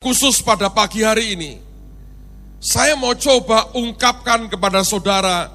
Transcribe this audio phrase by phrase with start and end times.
[0.00, 1.60] Khusus pada pagi hari ini,
[2.56, 5.52] saya mau coba ungkapkan kepada saudara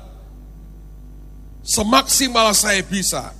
[1.65, 3.33] semaksimal saya bisa.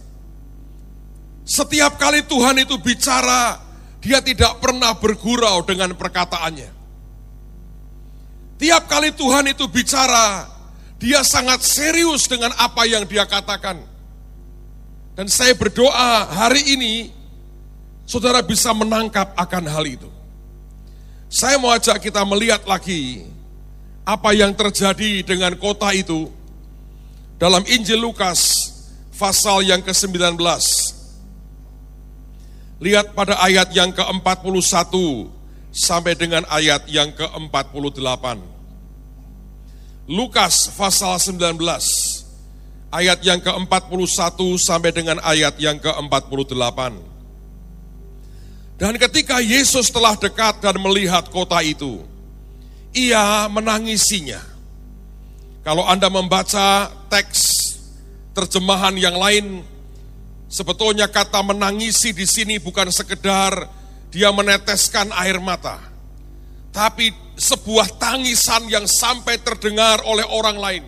[1.46, 3.62] Setiap kali Tuhan itu bicara,
[4.02, 6.74] dia tidak pernah bergurau dengan perkataannya.
[8.58, 10.50] Tiap kali Tuhan itu bicara,
[10.98, 13.78] dia sangat serius dengan apa yang dia katakan.
[15.14, 17.14] Dan saya berdoa hari ini,
[18.10, 20.15] saudara bisa menangkap akan hal itu.
[21.26, 23.26] Saya mau ajak kita melihat lagi
[24.06, 26.30] apa yang terjadi dengan kota itu
[27.42, 28.72] dalam Injil Lukas
[29.18, 30.38] pasal yang ke-19.
[32.76, 34.94] Lihat pada ayat yang ke-41
[35.72, 38.26] sampai dengan ayat yang ke-48.
[40.06, 41.58] Lukas pasal 19
[42.94, 47.15] ayat yang ke-41 sampai dengan ayat yang ke-48.
[48.76, 52.04] Dan ketika Yesus telah dekat dan melihat kota itu,
[52.92, 54.44] ia menangisinya.
[55.64, 57.72] Kalau Anda membaca teks
[58.36, 59.64] terjemahan yang lain,
[60.52, 63.64] sebetulnya kata menangisi di sini bukan sekedar
[64.12, 65.80] dia meneteskan air mata,
[66.76, 70.86] tapi sebuah tangisan yang sampai terdengar oleh orang lain.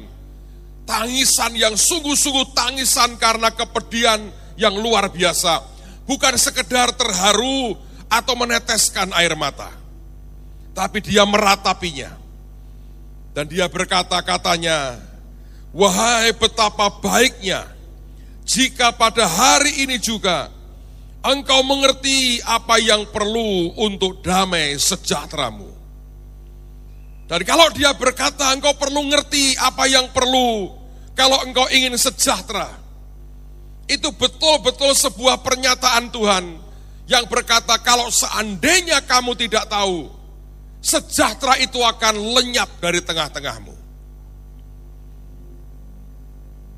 [0.88, 4.24] Tangisan yang sungguh-sungguh tangisan karena kepedihan
[4.56, 5.77] yang luar biasa
[6.08, 7.76] bukan sekedar terharu
[8.08, 9.70] atau meneteskan air mata,
[10.72, 12.16] tapi dia meratapinya.
[13.36, 14.98] Dan dia berkata katanya,
[15.70, 17.70] Wahai betapa baiknya
[18.48, 20.50] jika pada hari ini juga
[21.22, 25.70] engkau mengerti apa yang perlu untuk damai sejahteramu.
[27.28, 30.72] Dan kalau dia berkata engkau perlu ngerti apa yang perlu
[31.12, 32.72] kalau engkau ingin sejahtera,
[33.88, 36.46] itu betul-betul sebuah pernyataan Tuhan
[37.08, 40.12] yang berkata kalau seandainya kamu tidak tahu,
[40.84, 43.76] sejahtera itu akan lenyap dari tengah-tengahmu.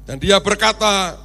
[0.05, 1.17] Dan dia berkata,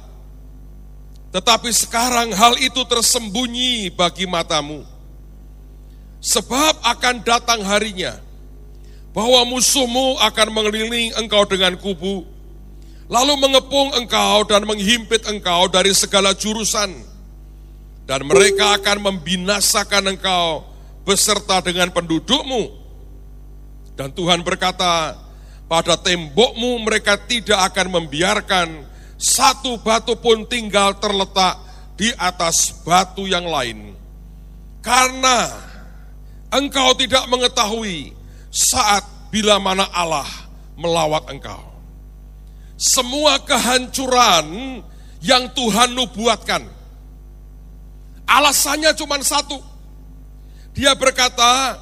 [1.33, 4.85] tetapi sekarang hal itu tersembunyi bagi matamu.
[6.21, 8.17] Sebab akan datang harinya,
[9.13, 12.25] bahwa musuhmu akan mengelilingi engkau dengan kubu,
[13.05, 16.93] lalu mengepung engkau dan menghimpit engkau dari segala jurusan.
[18.05, 20.61] Dan mereka akan membinasakan engkau
[21.01, 22.85] beserta dengan pendudukmu.
[23.97, 25.17] Dan Tuhan berkata,
[25.65, 28.85] pada tembokmu mereka tidak akan membiarkan
[29.17, 31.57] satu batu pun tinggal terletak
[31.97, 33.97] di atas batu yang lain.
[34.85, 35.49] Karena
[36.53, 38.13] engkau tidak mengetahui
[38.53, 39.01] saat
[39.33, 40.29] bila mana Allah
[40.77, 41.74] melawat engkau
[42.75, 44.79] semua kehancuran
[45.23, 46.63] yang Tuhan nubuatkan.
[48.27, 49.57] Alasannya cuma satu.
[50.75, 51.79] Dia berkata,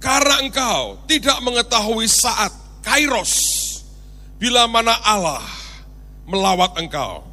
[0.00, 3.34] karena engkau tidak mengetahui saat kairos
[4.38, 5.42] bila mana Allah
[6.24, 7.26] melawat engkau.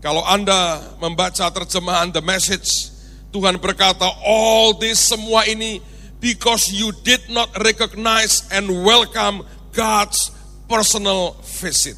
[0.00, 2.92] Kalau Anda membaca terjemahan The Message,
[3.32, 5.80] Tuhan berkata, all this semua ini
[6.20, 10.30] because you did not recognize and welcome God's
[10.64, 11.96] personal visit.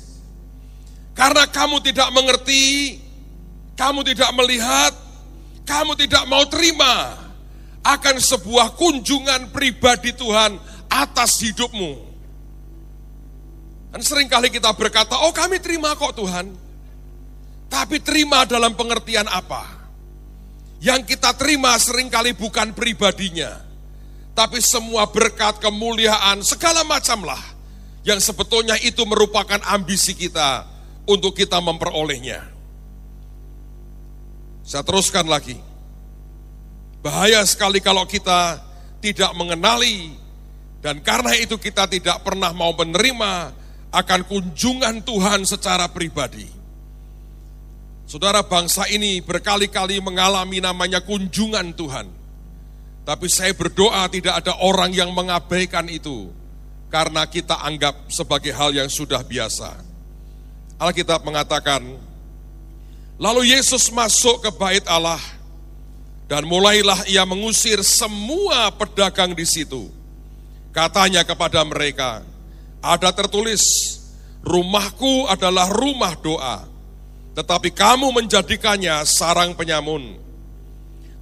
[1.16, 3.00] Karena kamu tidak mengerti,
[3.72, 4.93] kamu tidak melihat,
[5.65, 7.16] kamu tidak mau terima
[7.81, 10.60] akan sebuah kunjungan pribadi Tuhan
[10.93, 12.04] atas hidupmu.
[13.97, 16.53] Dan sering kali kita berkata, oh kami terima kok Tuhan.
[17.66, 19.65] Tapi terima dalam pengertian apa?
[20.84, 23.65] Yang kita terima sering kali bukan pribadinya.
[24.37, 27.55] Tapi semua berkat, kemuliaan, segala macam lah
[28.06, 30.62] yang sebetulnya itu merupakan ambisi kita
[31.10, 32.38] untuk kita memperolehnya.
[34.62, 35.58] Saya teruskan lagi.
[37.02, 38.62] Bahaya sekali kalau kita
[39.02, 40.14] tidak mengenali
[40.78, 43.50] dan karena itu kita tidak pernah mau menerima
[43.90, 46.46] akan kunjungan Tuhan secara pribadi.
[48.06, 52.06] Saudara bangsa ini berkali-kali mengalami namanya kunjungan Tuhan.
[53.02, 56.30] Tapi saya berdoa tidak ada orang yang mengabaikan itu
[56.97, 59.69] karena kita anggap sebagai hal yang sudah biasa.
[60.81, 61.84] Alkitab mengatakan,
[63.21, 65.21] lalu Yesus masuk ke bait Allah
[66.25, 69.93] dan mulailah ia mengusir semua pedagang di situ.
[70.72, 72.25] Katanya kepada mereka,
[72.81, 74.01] ada tertulis,
[74.41, 76.65] rumahku adalah rumah doa,
[77.37, 80.16] tetapi kamu menjadikannya sarang penyamun.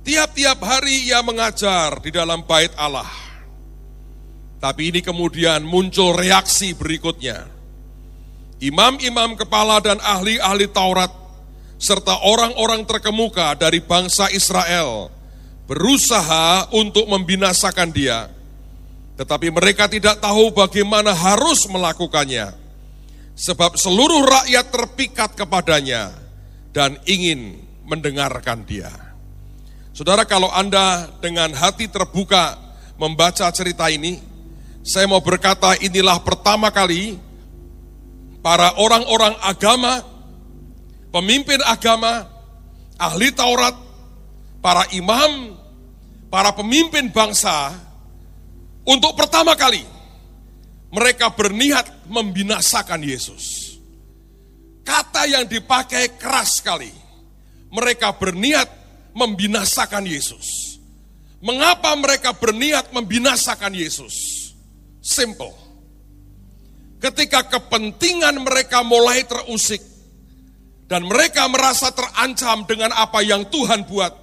[0.06, 3.24] Tiap-tiap hari ia mengajar di dalam bait Allah
[4.64, 7.44] tapi ini kemudian muncul reaksi berikutnya.
[8.64, 11.12] Imam-imam kepala dan ahli-ahli Taurat
[11.76, 15.12] serta orang-orang terkemuka dari bangsa Israel
[15.68, 18.32] berusaha untuk membinasakan dia,
[19.20, 22.56] tetapi mereka tidak tahu bagaimana harus melakukannya,
[23.36, 26.08] sebab seluruh rakyat terpikat kepadanya
[26.72, 28.88] dan ingin mendengarkan dia.
[29.92, 32.56] Saudara, kalau Anda dengan hati terbuka
[32.96, 34.33] membaca cerita ini,
[34.84, 37.16] saya mau berkata inilah pertama kali
[38.44, 40.04] para orang-orang agama,
[41.08, 42.28] pemimpin agama,
[43.00, 43.72] ahli Taurat,
[44.60, 45.56] para imam,
[46.28, 47.72] para pemimpin bangsa,
[48.84, 49.80] untuk pertama kali
[50.92, 53.72] mereka berniat membinasakan Yesus.
[54.84, 56.92] Kata yang dipakai keras sekali.
[57.72, 58.68] Mereka berniat
[59.16, 60.76] membinasakan Yesus.
[61.40, 64.43] Mengapa mereka berniat membinasakan Yesus?
[65.04, 65.52] Simple.
[66.96, 69.84] Ketika kepentingan mereka mulai terusik
[70.88, 74.16] dan mereka merasa terancam dengan apa yang Tuhan buat,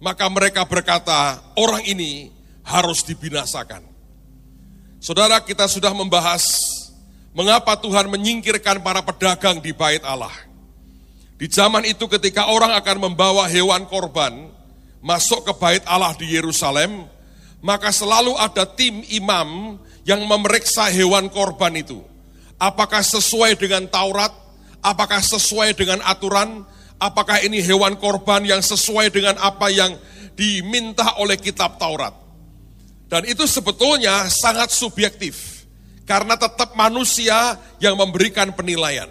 [0.00, 2.32] maka mereka berkata, orang ini
[2.64, 3.84] harus dibinasakan.
[4.96, 6.48] Saudara, kita sudah membahas
[7.36, 10.32] mengapa Tuhan menyingkirkan para pedagang di bait Allah.
[11.36, 14.48] Di zaman itu ketika orang akan membawa hewan korban
[15.04, 17.04] masuk ke bait Allah di Yerusalem,
[17.60, 19.76] maka selalu ada tim imam
[20.06, 21.98] yang memeriksa hewan korban itu.
[22.56, 24.30] Apakah sesuai dengan Taurat?
[24.80, 26.62] Apakah sesuai dengan aturan?
[26.96, 29.92] Apakah ini hewan korban yang sesuai dengan apa yang
[30.38, 32.14] diminta oleh kitab Taurat?
[33.10, 35.66] Dan itu sebetulnya sangat subjektif.
[36.06, 39.10] Karena tetap manusia yang memberikan penilaian.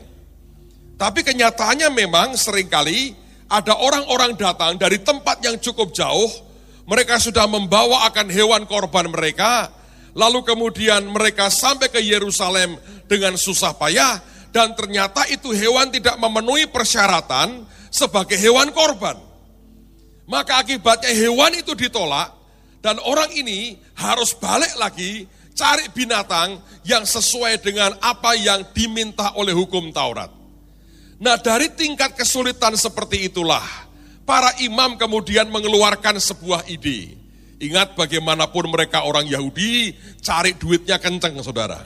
[0.96, 3.12] Tapi kenyataannya memang sering kali
[3.52, 6.32] ada orang-orang datang dari tempat yang cukup jauh,
[6.88, 9.70] mereka sudah membawa akan hewan korban mereka,
[10.16, 14.24] lalu kemudian mereka sampai ke Yerusalem dengan susah payah,
[14.56, 19.20] dan ternyata itu hewan tidak memenuhi persyaratan sebagai hewan korban.
[20.26, 22.32] Maka akibatnya hewan itu ditolak,
[22.80, 26.58] dan orang ini harus balik lagi cari binatang
[26.88, 30.32] yang sesuai dengan apa yang diminta oleh hukum Taurat.
[31.20, 33.64] Nah dari tingkat kesulitan seperti itulah,
[34.24, 37.25] para imam kemudian mengeluarkan sebuah ide.
[37.72, 41.82] Ingat bagaimanapun mereka orang Yahudi, cari duitnya kenceng saudara.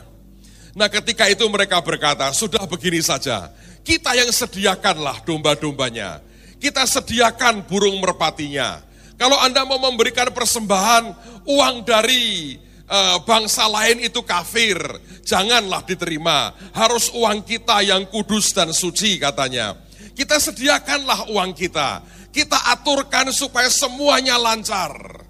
[0.76, 3.50] Nah ketika itu mereka berkata, sudah begini saja,
[3.82, 6.22] kita yang sediakanlah domba-dombanya.
[6.60, 8.84] Kita sediakan burung merpatinya.
[9.16, 11.12] Kalau Anda mau memberikan persembahan
[11.48, 12.56] uang dari
[12.90, 14.74] Eh, bangsa lain itu kafir,
[15.22, 16.50] janganlah diterima.
[16.74, 19.78] Harus uang kita yang kudus dan suci katanya.
[20.18, 22.02] Kita sediakanlah uang kita.
[22.34, 25.22] Kita aturkan supaya semuanya lancar.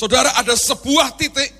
[0.00, 1.52] Saudara ada sebuah titik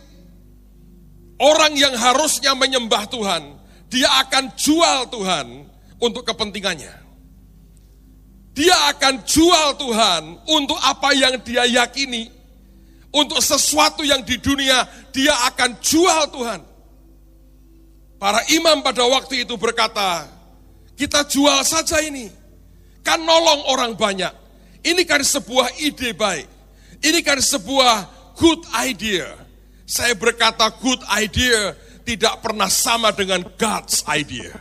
[1.36, 3.60] orang yang harusnya menyembah Tuhan,
[3.92, 5.68] dia akan jual Tuhan
[6.00, 6.88] untuk kepentingannya.
[8.56, 10.22] Dia akan jual Tuhan
[10.56, 12.32] untuk apa yang dia yakini
[13.12, 16.64] untuk sesuatu yang di dunia dia akan jual Tuhan.
[18.16, 20.24] Para imam pada waktu itu berkata,
[20.96, 22.32] kita jual saja ini.
[23.04, 24.32] Kan nolong orang banyak.
[24.80, 26.48] Ini kan sebuah ide baik.
[27.00, 29.28] Ini kan sebuah good idea.
[29.84, 31.76] Saya berkata good idea
[32.08, 34.56] tidak pernah sama dengan God's idea.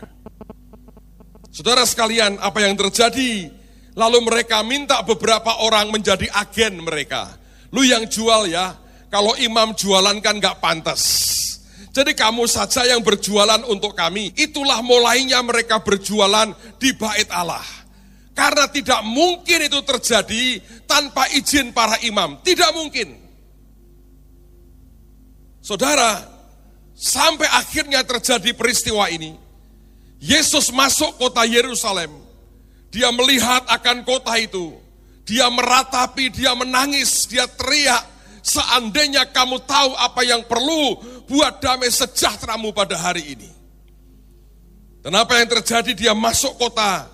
[1.50, 3.50] Saudara sekalian, apa yang terjadi?
[3.96, 7.40] Lalu mereka minta beberapa orang menjadi agen mereka.
[7.74, 8.78] Lu yang jual ya,
[9.10, 11.26] kalau imam jualan kan gak pantas.
[11.90, 14.30] Jadi kamu saja yang berjualan untuk kami.
[14.38, 17.66] Itulah mulainya mereka berjualan di bait Allah.
[18.38, 22.40] Karena tidak mungkin itu terjadi tanpa izin para imam.
[22.40, 23.29] Tidak mungkin.
[25.70, 26.26] Saudara,
[26.98, 29.38] sampai akhirnya terjadi peristiwa ini.
[30.18, 32.10] Yesus masuk kota Yerusalem.
[32.90, 34.74] Dia melihat akan kota itu
[35.30, 38.02] dia meratapi, dia menangis, dia teriak.
[38.42, 40.98] Seandainya kamu tahu apa yang perlu
[41.30, 43.50] buat damai sejahteramu pada hari ini.
[45.06, 45.94] Dan apa yang terjadi?
[45.94, 47.06] Dia masuk kota,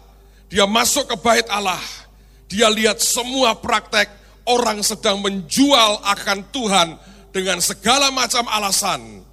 [0.47, 1.83] dia masuk ke bait Allah.
[2.47, 4.07] Dia lihat semua praktek
[4.47, 6.95] orang sedang menjual akan Tuhan
[7.35, 9.27] dengan segala macam alasan.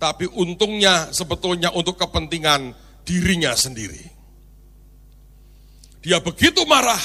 [0.00, 2.72] Tapi untungnya sebetulnya untuk kepentingan
[3.04, 4.00] dirinya sendiri.
[6.00, 7.00] Dia begitu marah,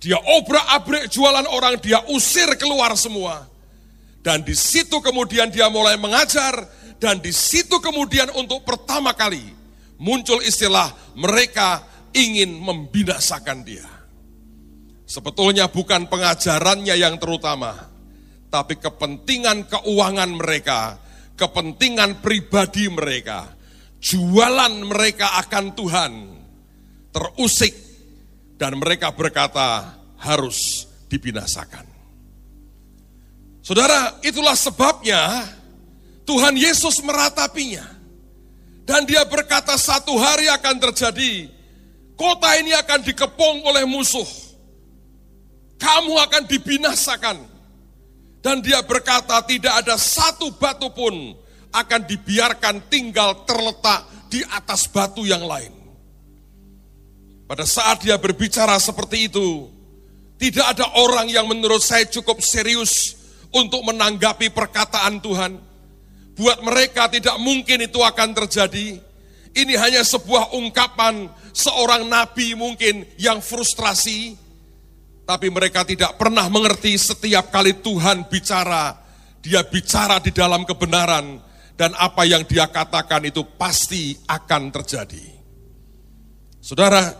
[0.00, 3.48] dia obrak-abrik jualan orang, dia usir keluar semua.
[4.24, 6.68] Dan di situ kemudian dia mulai mengajar,
[7.00, 9.42] dan di situ kemudian untuk pertama kali
[9.96, 13.88] muncul istilah mereka ingin membinasakan dia.
[15.08, 17.91] Sebetulnya bukan pengajarannya yang terutama,
[18.52, 21.00] tapi kepentingan keuangan mereka,
[21.40, 23.48] kepentingan pribadi mereka,
[23.96, 26.12] jualan mereka akan Tuhan
[27.08, 27.72] terusik
[28.60, 31.88] dan mereka berkata harus dibinasakan.
[33.64, 35.48] Saudara, itulah sebabnya
[36.28, 37.88] Tuhan Yesus meratapinya.
[38.82, 41.46] Dan dia berkata satu hari akan terjadi,
[42.18, 44.26] kota ini akan dikepung oleh musuh.
[45.78, 47.51] Kamu akan dibinasakan.
[48.42, 51.14] Dan dia berkata tidak ada satu batu pun
[51.70, 55.70] akan dibiarkan tinggal terletak di atas batu yang lain.
[57.46, 59.70] Pada saat dia berbicara seperti itu,
[60.42, 63.14] tidak ada orang yang menurut saya cukup serius
[63.54, 65.60] untuk menanggapi perkataan Tuhan.
[66.34, 68.98] Buat mereka tidak mungkin itu akan terjadi.
[69.52, 74.32] Ini hanya sebuah ungkapan seorang nabi mungkin yang frustrasi,
[75.32, 79.00] tapi mereka tidak pernah mengerti setiap kali Tuhan bicara,
[79.40, 81.40] dia bicara di dalam kebenaran,
[81.72, 85.24] dan apa yang dia katakan itu pasti akan terjadi.
[86.60, 87.16] Saudara,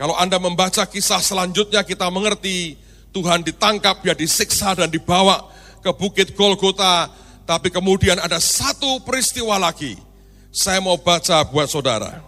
[0.00, 2.80] kalau Anda membaca kisah selanjutnya kita mengerti
[3.12, 5.52] Tuhan ditangkap, dia disiksa dan dibawa
[5.84, 7.12] ke Bukit Golgota.
[7.44, 10.00] Tapi kemudian ada satu peristiwa lagi.
[10.48, 12.24] Saya mau baca buat saudara.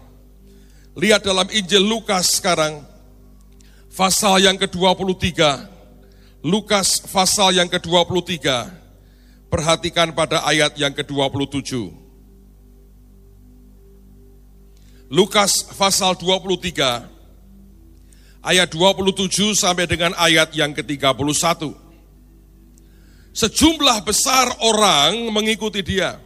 [0.92, 2.87] Lihat dalam Injil Lukas sekarang,
[3.98, 5.26] pasal yang ke-23.
[6.46, 8.46] Lukas pasal yang ke-23.
[9.50, 11.90] Perhatikan pada ayat yang ke-27.
[15.10, 17.10] Lukas pasal 23
[18.44, 21.74] ayat 27 sampai dengan ayat yang ke-31.
[23.34, 26.22] Sejumlah besar orang mengikuti dia.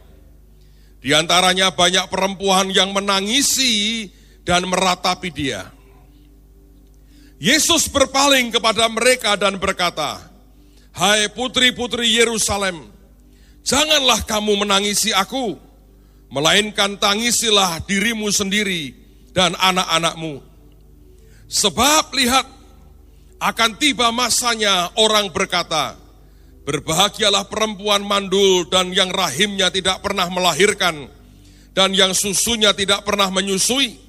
[1.01, 4.07] Di antaranya banyak perempuan yang menangisi
[4.43, 5.82] dan meratapi dia.
[7.43, 10.23] Yesus berpaling kepada mereka dan berkata,
[10.95, 12.87] Hai putri-putri Yerusalem,
[13.67, 15.59] janganlah kamu menangisi aku,
[16.31, 18.95] melainkan tangisilah dirimu sendiri
[19.35, 20.53] dan anak-anakmu
[21.53, 22.49] Sebab lihat,
[23.37, 26.01] akan tiba masanya orang berkata,
[26.63, 31.11] Berbahagialah perempuan mandul dan yang rahimnya tidak pernah melahirkan,
[31.75, 33.99] dan yang susunya tidak pernah menyusui.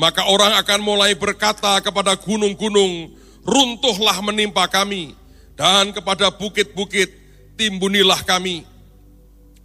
[0.00, 3.12] Maka orang akan mulai berkata kepada gunung-gunung,
[3.44, 5.12] runtuhlah menimpa kami,
[5.60, 7.12] dan kepada bukit-bukit,
[7.60, 8.64] timbunilah kami.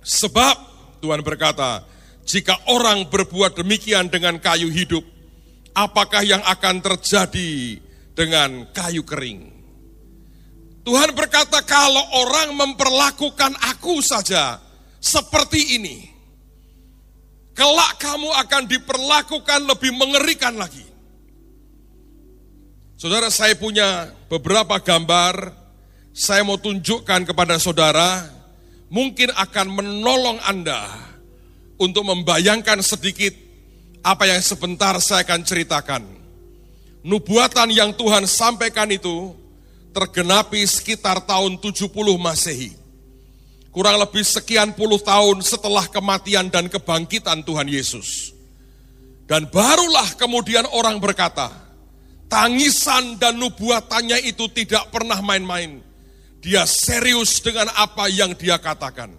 [0.03, 0.55] Sebab,
[0.99, 1.87] Tuhan berkata,
[2.27, 5.07] jika orang berbuat demikian dengan kayu hidup,
[5.71, 7.79] apakah yang akan terjadi
[8.15, 9.55] dengan kayu kering.
[10.87, 14.57] Tuhan berkata, "Kalau orang memperlakukan aku saja
[15.03, 16.14] seperti ini,
[17.55, 20.83] kelak kamu akan diperlakukan lebih mengerikan lagi."
[22.95, 25.51] Saudara, saya punya beberapa gambar,
[26.15, 28.23] saya mau tunjukkan kepada saudara,
[28.87, 30.87] mungkin akan menolong Anda
[31.75, 33.35] untuk membayangkan sedikit
[33.99, 36.03] apa yang sebentar saya akan ceritakan.
[37.05, 39.35] Nubuatan yang Tuhan sampaikan itu
[39.91, 42.84] tergenapi sekitar tahun 70 Masehi.
[43.75, 48.31] Kurang lebih sekian puluh tahun setelah kematian dan kebangkitan Tuhan Yesus.
[49.27, 51.51] Dan barulah kemudian orang berkata,
[52.31, 55.83] tangisan dan nubuatannya itu tidak pernah main-main.
[56.39, 59.11] Dia serius dengan apa yang dia katakan.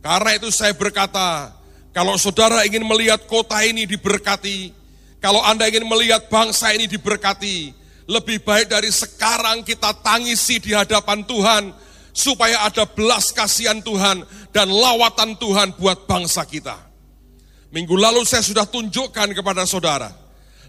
[0.00, 1.52] Karena itu saya berkata,
[1.92, 4.72] kalau saudara ingin melihat kota ini diberkati,
[5.20, 7.74] kalau Anda ingin melihat bangsa ini diberkati,
[8.06, 11.74] lebih baik dari sekarang kita tangisi di hadapan Tuhan,
[12.16, 16.80] supaya ada belas kasihan Tuhan dan lawatan Tuhan buat bangsa kita.
[17.68, 20.08] Minggu lalu saya sudah tunjukkan kepada saudara,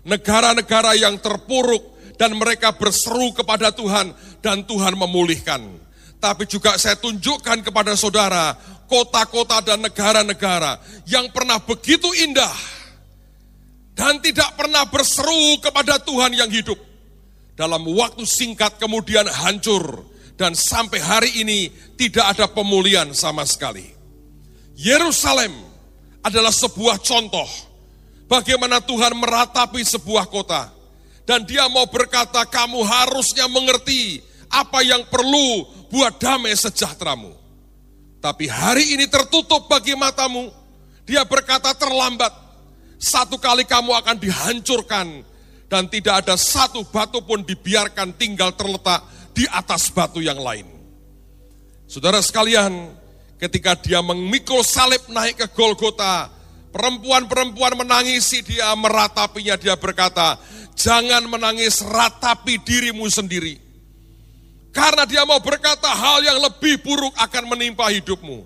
[0.04, 4.12] negara-negara yang terpuruk dan mereka berseru kepada Tuhan
[4.44, 5.63] dan Tuhan memulihkan.
[6.20, 8.51] Tapi juga saya tunjukkan kepada saudara
[8.92, 12.51] kota-kota dan negara-negara yang pernah begitu indah
[13.96, 16.75] dan tidak pernah berseru kepada Tuhan yang hidup.
[17.56, 20.06] Dalam waktu singkat kemudian hancur
[20.38, 23.84] dan sampai hari ini tidak ada pemulihan sama sekali.
[24.77, 25.51] Yerusalem
[26.22, 27.50] adalah sebuah contoh
[28.29, 30.70] bagaimana Tuhan meratapi sebuah kota
[31.25, 37.34] dan dia mau berkata kamu harusnya mengerti apa yang perlu buat damai sejahteramu.
[38.22, 40.50] Tapi hari ini tertutup bagi matamu.
[41.03, 42.34] Dia berkata terlambat.
[42.98, 45.08] Satu kali kamu akan dihancurkan.
[45.67, 49.03] Dan tidak ada satu batu pun dibiarkan tinggal terletak
[49.38, 50.65] di atas batu yang lain.
[51.86, 52.89] Saudara sekalian,
[53.38, 56.34] ketika dia memikul salib naik ke Golgota,
[56.74, 60.41] perempuan-perempuan menangisi dia, meratapinya, dia berkata,
[60.74, 63.62] jangan menangis, ratapi dirimu sendiri.
[64.74, 68.41] Karena dia mau berkata hal yang lebih buruk akan menimpa hidupmu.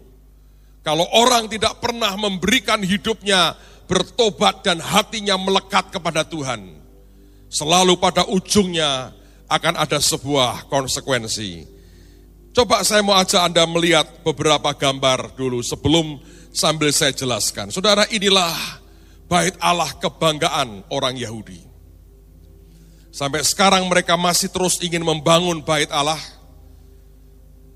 [0.83, 3.55] Kalau orang tidak pernah memberikan hidupnya
[3.87, 6.67] bertobat dan hatinya melekat kepada Tuhan,
[7.51, 9.20] selalu pada ujungnya
[9.51, 11.67] akan ada sebuah konsekuensi.
[12.55, 16.23] Coba saya mau ajak Anda melihat beberapa gambar dulu sebelum
[16.55, 17.67] sambil saya jelaskan.
[17.67, 18.55] Saudara, inilah
[19.27, 21.59] bait Allah kebanggaan orang Yahudi.
[23.11, 26.19] Sampai sekarang mereka masih terus ingin membangun bait Allah.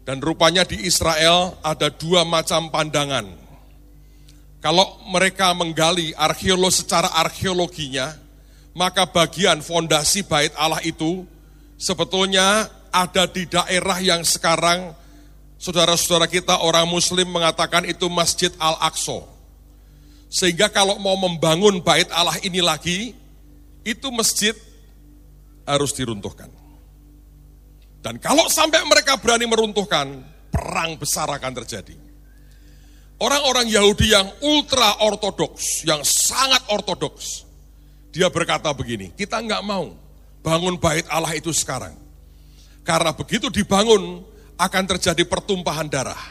[0.07, 3.25] Dan rupanya di Israel ada dua macam pandangan.
[4.63, 8.15] Kalau mereka menggali arkeolog secara arkeologinya,
[8.75, 11.25] maka bagian fondasi bait Allah itu
[11.75, 14.95] sebetulnya ada di daerah yang sekarang
[15.59, 19.35] saudara-saudara kita orang muslim mengatakan itu Masjid Al-Aqsa.
[20.31, 23.15] Sehingga kalau mau membangun bait Allah ini lagi,
[23.85, 24.57] itu masjid
[25.63, 26.49] harus diruntuhkan.
[28.01, 31.95] Dan kalau sampai mereka berani meruntuhkan, perang besar akan terjadi.
[33.15, 37.47] Orang-orang Yahudi yang ultra ortodoks, yang sangat ortodoks,
[38.11, 40.04] dia berkata begini, kita nggak mau
[40.45, 41.97] bangun bait Allah itu sekarang.
[42.85, 44.21] Karena begitu dibangun
[44.61, 46.21] akan terjadi pertumpahan darah.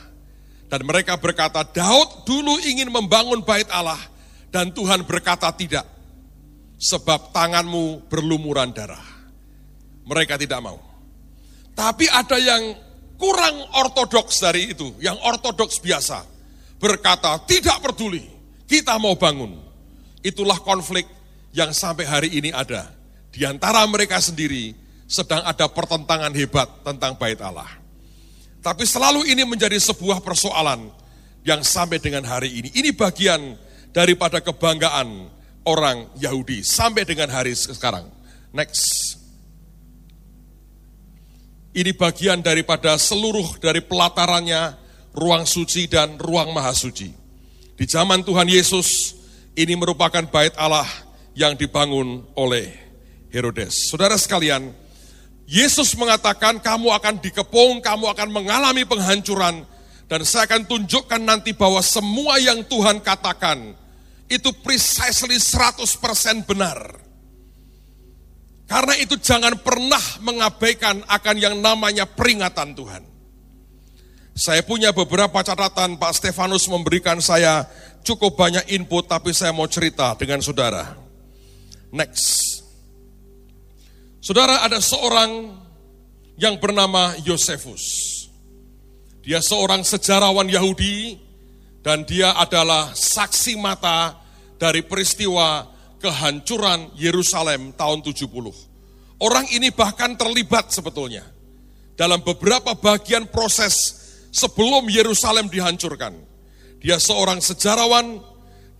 [0.70, 3.98] Dan mereka berkata, Daud dulu ingin membangun bait Allah
[4.54, 5.82] dan Tuhan berkata tidak.
[6.78, 9.02] Sebab tanganmu berlumuran darah.
[10.06, 10.78] Mereka tidak mau.
[11.74, 12.76] Tapi ada yang
[13.18, 16.22] kurang ortodoks dari itu, yang ortodoks biasa.
[16.78, 18.22] Berkata, tidak peduli,
[18.68, 19.58] kita mau bangun.
[20.22, 21.08] Itulah konflik
[21.54, 23.03] yang sampai hari ini ada.
[23.34, 24.70] Di antara mereka sendiri,
[25.10, 27.66] sedang ada pertentangan hebat tentang bait Allah.
[28.62, 30.88] Tapi selalu ini menjadi sebuah persoalan
[31.42, 32.70] yang sampai dengan hari ini.
[32.72, 33.58] Ini bagian
[33.90, 35.28] daripada kebanggaan
[35.66, 38.06] orang Yahudi sampai dengan hari sekarang.
[38.54, 39.18] Next.
[41.74, 44.78] Ini bagian daripada seluruh dari pelatarannya
[45.10, 47.10] ruang suci dan ruang maha suci.
[47.74, 49.18] Di zaman Tuhan Yesus,
[49.58, 50.86] ini merupakan bait Allah
[51.34, 52.83] yang dibangun oleh
[53.34, 53.90] Herodes.
[53.90, 54.70] Saudara sekalian,
[55.50, 59.66] Yesus mengatakan kamu akan dikepung, kamu akan mengalami penghancuran.
[60.06, 63.74] Dan saya akan tunjukkan nanti bahwa semua yang Tuhan katakan
[64.30, 67.02] itu precisely 100% benar.
[68.64, 73.02] Karena itu jangan pernah mengabaikan akan yang namanya peringatan Tuhan.
[74.34, 77.68] Saya punya beberapa catatan, Pak Stefanus memberikan saya
[78.02, 80.96] cukup banyak input, tapi saya mau cerita dengan saudara.
[81.94, 82.43] Next.
[84.24, 85.52] Saudara, ada seorang
[86.40, 87.84] yang bernama Yosefus.
[89.20, 91.20] Dia seorang sejarawan Yahudi
[91.84, 94.16] dan dia adalah saksi mata
[94.56, 95.68] dari peristiwa
[96.00, 98.24] kehancuran Yerusalem tahun 70.
[99.20, 101.28] Orang ini bahkan terlibat sebetulnya
[101.92, 103.76] dalam beberapa bagian proses
[104.32, 106.16] sebelum Yerusalem dihancurkan.
[106.80, 108.24] Dia seorang sejarawan,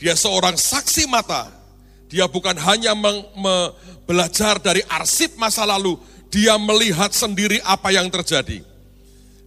[0.00, 1.52] dia seorang saksi mata
[2.14, 3.74] dia bukan hanya meng, me,
[4.06, 5.98] belajar dari arsip masa lalu,
[6.30, 8.62] dia melihat sendiri apa yang terjadi.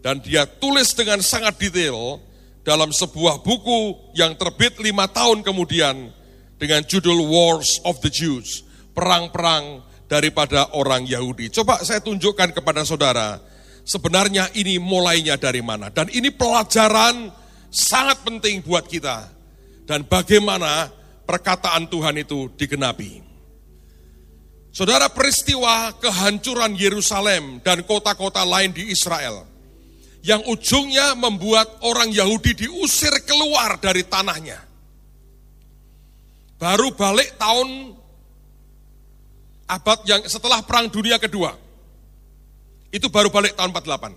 [0.04, 2.20] Dan dia tulis dengan sangat detail
[2.68, 6.12] dalam sebuah buku yang terbit lima tahun kemudian
[6.60, 11.48] dengan judul Wars of the Jews, perang-perang daripada orang Yahudi.
[11.48, 13.40] Coba saya tunjukkan kepada saudara,
[13.88, 15.88] sebenarnya ini mulainya dari mana.
[15.88, 17.32] Dan ini pelajaran
[17.72, 19.32] sangat penting buat kita.
[19.88, 20.97] Dan bagaimana
[21.28, 23.28] perkataan Tuhan itu digenapi.
[24.72, 29.44] Saudara peristiwa kehancuran Yerusalem dan kota-kota lain di Israel
[30.22, 34.62] yang ujungnya membuat orang Yahudi diusir keluar dari tanahnya.
[36.62, 37.98] Baru balik tahun
[39.66, 41.58] abad yang setelah perang dunia kedua.
[42.94, 44.14] Itu baru balik tahun 48.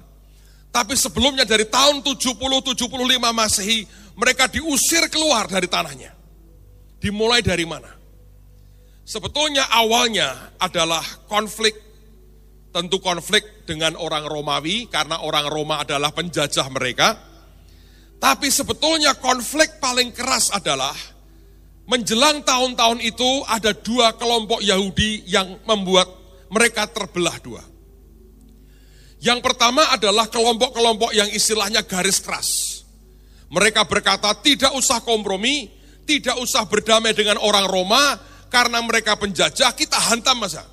[0.70, 2.86] Tapi sebelumnya dari tahun 70-75
[3.34, 6.19] Masehi mereka diusir keluar dari tanahnya.
[7.00, 7.88] Dimulai dari mana?
[9.02, 11.74] Sebetulnya awalnya adalah konflik,
[12.70, 17.18] tentu konflik dengan orang Romawi, karena orang Roma adalah penjajah mereka.
[18.20, 20.94] Tapi sebetulnya konflik paling keras adalah
[21.88, 26.06] menjelang tahun-tahun itu ada dua kelompok Yahudi yang membuat
[26.52, 27.64] mereka terbelah dua.
[29.20, 32.48] Yang pertama adalah kelompok-kelompok yang istilahnya garis keras.
[33.50, 35.68] Mereka berkata tidak usah kompromi,
[36.04, 38.18] tidak usah berdamai dengan orang Roma
[38.50, 40.66] karena mereka penjajah, kita hantam masa.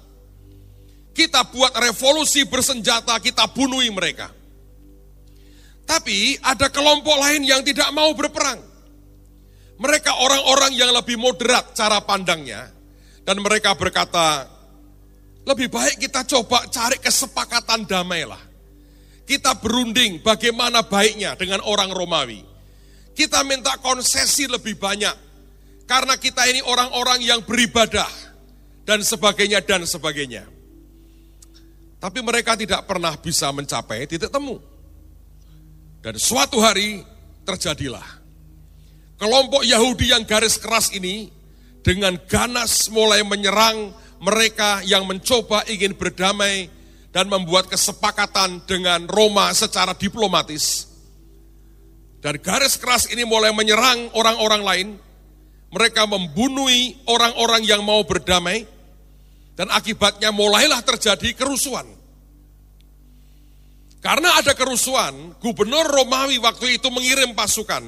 [1.14, 4.30] Kita buat revolusi bersenjata, kita bunuhi mereka.
[5.88, 8.60] Tapi ada kelompok lain yang tidak mau berperang.
[9.78, 12.70] Mereka orang-orang yang lebih moderat cara pandangnya.
[13.24, 14.48] Dan mereka berkata,
[15.48, 18.40] lebih baik kita coba cari kesepakatan damai lah.
[19.28, 22.47] Kita berunding bagaimana baiknya dengan orang Romawi.
[23.18, 25.16] Kita minta konsesi lebih banyak
[25.90, 28.06] karena kita ini orang-orang yang beribadah
[28.86, 30.46] dan sebagainya dan sebagainya.
[31.98, 34.62] Tapi mereka tidak pernah bisa mencapai titik temu.
[35.98, 37.02] Dan suatu hari
[37.42, 38.06] terjadilah.
[39.18, 41.34] Kelompok Yahudi yang garis keras ini
[41.82, 46.70] dengan ganas mulai menyerang mereka yang mencoba ingin berdamai
[47.10, 50.86] dan membuat kesepakatan dengan Roma secara diplomatis.
[52.18, 54.88] Dan garis keras ini mulai menyerang orang-orang lain.
[55.70, 56.70] Mereka membunuh
[57.06, 58.66] orang-orang yang mau berdamai.
[59.58, 61.98] Dan akibatnya mulailah terjadi kerusuhan.
[63.98, 67.82] Karena ada kerusuhan, gubernur Romawi waktu itu mengirim pasukan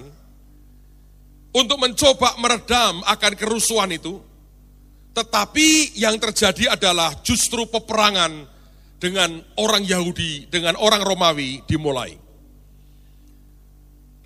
[1.53, 4.17] untuk mencoba meredam akan kerusuhan itu.
[5.13, 8.45] Tetapi yang terjadi adalah justru peperangan
[9.01, 12.28] dengan orang Yahudi, dengan orang Romawi dimulai.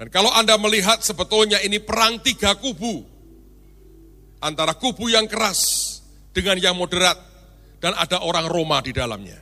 [0.04, 3.08] Dan kalau Anda melihat sebetulnya ini perang tiga kubu.
[4.44, 5.64] Antara kubu yang keras
[6.36, 7.16] dengan yang moderat
[7.80, 9.40] dan ada orang Roma di dalamnya.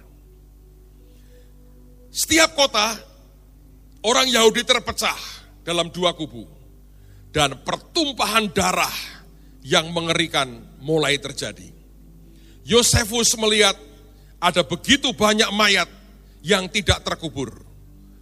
[2.14, 2.94] Setiap kota,
[4.06, 5.18] orang Yahudi terpecah
[5.66, 6.46] dalam dua kubu.
[7.34, 8.94] Dan pertumpahan darah
[9.66, 11.74] yang mengerikan mulai terjadi.
[12.70, 13.74] Yosefus melihat
[14.38, 15.90] ada begitu banyak mayat
[16.46, 17.50] yang tidak terkubur.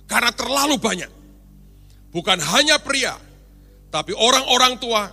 [0.07, 1.18] Karena terlalu banyak.
[2.09, 3.13] Bukan hanya pria,
[3.93, 5.09] tapi orang-orang tua,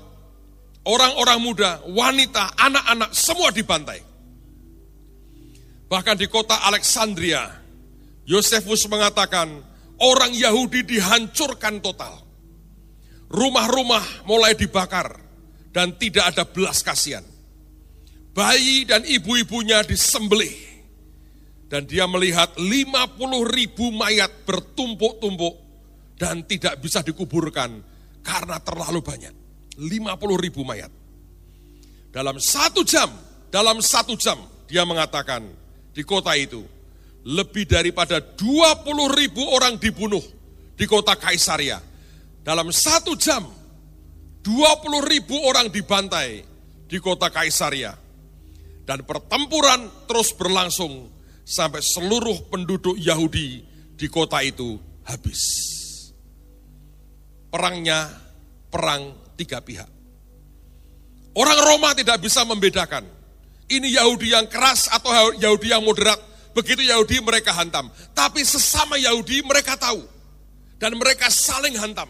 [0.89, 4.01] orang-orang muda, wanita, anak-anak, semua dibantai.
[5.87, 7.47] Bahkan di kota Alexandria,
[8.25, 9.61] Yosefus mengatakan,
[10.01, 12.25] orang Yahudi dihancurkan total.
[13.27, 15.19] Rumah-rumah mulai dibakar
[15.75, 17.27] dan tidak ada belas kasihan.
[18.37, 20.65] Bayi dan ibu-ibunya disembelih.
[21.67, 22.71] Dan dia melihat 50
[23.51, 25.66] ribu mayat bertumpuk-tumpuk
[26.17, 27.81] dan tidak bisa dikuburkan
[28.25, 29.35] karena terlalu banyak.
[29.77, 30.89] 50 ribu mayat.
[32.09, 33.13] Dalam satu jam,
[33.53, 35.45] dalam satu jam dia mengatakan
[35.93, 36.65] di kota itu
[37.29, 40.23] lebih daripada 20 ribu orang dibunuh
[40.73, 41.77] di kota Kaisaria.
[42.41, 43.45] Dalam satu jam,
[44.41, 46.47] 20 ribu orang dibantai
[46.87, 47.93] di kota Kaisaria.
[48.87, 51.11] Dan pertempuran terus berlangsung
[51.43, 53.67] sampai seluruh penduduk Yahudi
[53.99, 55.66] di kota itu habis.
[57.57, 58.13] Perangnya
[58.69, 59.89] perang tiga pihak.
[61.33, 63.09] Orang Roma tidak bisa membedakan.
[63.73, 65.09] Ini Yahudi yang keras atau
[65.41, 66.21] Yahudi yang moderat
[66.57, 67.93] Begitu Yahudi mereka hantam.
[68.17, 70.01] Tapi sesama Yahudi mereka tahu.
[70.81, 72.09] Dan mereka saling hantam.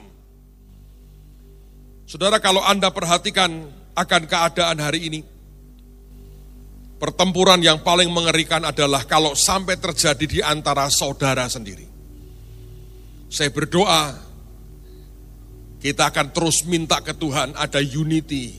[2.06, 3.66] Saudara kalau Anda perhatikan
[3.98, 5.20] akan keadaan hari ini.
[6.96, 11.84] Pertempuran yang paling mengerikan adalah kalau sampai terjadi di antara saudara sendiri.
[13.26, 14.25] Saya berdoa
[15.86, 18.58] kita akan terus minta ke Tuhan ada unity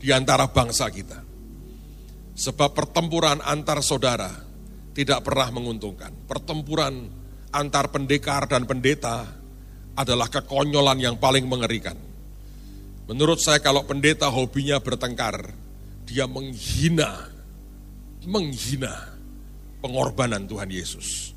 [0.00, 1.20] di antara bangsa kita.
[2.32, 4.32] Sebab pertempuran antar saudara
[4.96, 6.24] tidak pernah menguntungkan.
[6.24, 7.12] Pertempuran
[7.52, 9.20] antar pendekar dan pendeta
[10.00, 12.00] adalah kekonyolan yang paling mengerikan.
[13.04, 15.52] Menurut saya kalau pendeta hobinya bertengkar,
[16.08, 17.28] dia menghina,
[18.24, 19.12] menghina
[19.84, 21.36] pengorbanan Tuhan Yesus.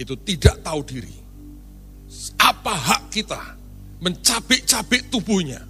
[0.00, 1.12] Itu tidak tahu diri.
[2.40, 3.57] Apa hak kita
[3.98, 5.62] mencabik-cabik tubuhnya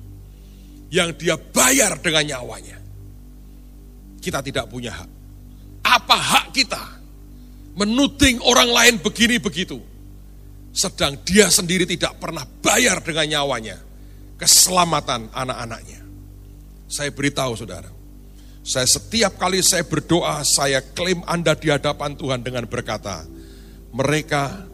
[0.92, 2.78] yang dia bayar dengan nyawanya?
[4.18, 5.10] Kita tidak punya hak.
[5.84, 6.82] Apa hak kita
[7.78, 9.80] menuding orang lain begini begitu?
[10.74, 13.78] Sedang dia sendiri tidak pernah bayar dengan nyawanya
[14.38, 16.00] keselamatan anak-anaknya.
[16.88, 17.90] Saya beritahu saudara,
[18.68, 23.24] saya setiap kali saya berdoa, saya klaim Anda di hadapan Tuhan dengan berkata,
[23.96, 24.68] mereka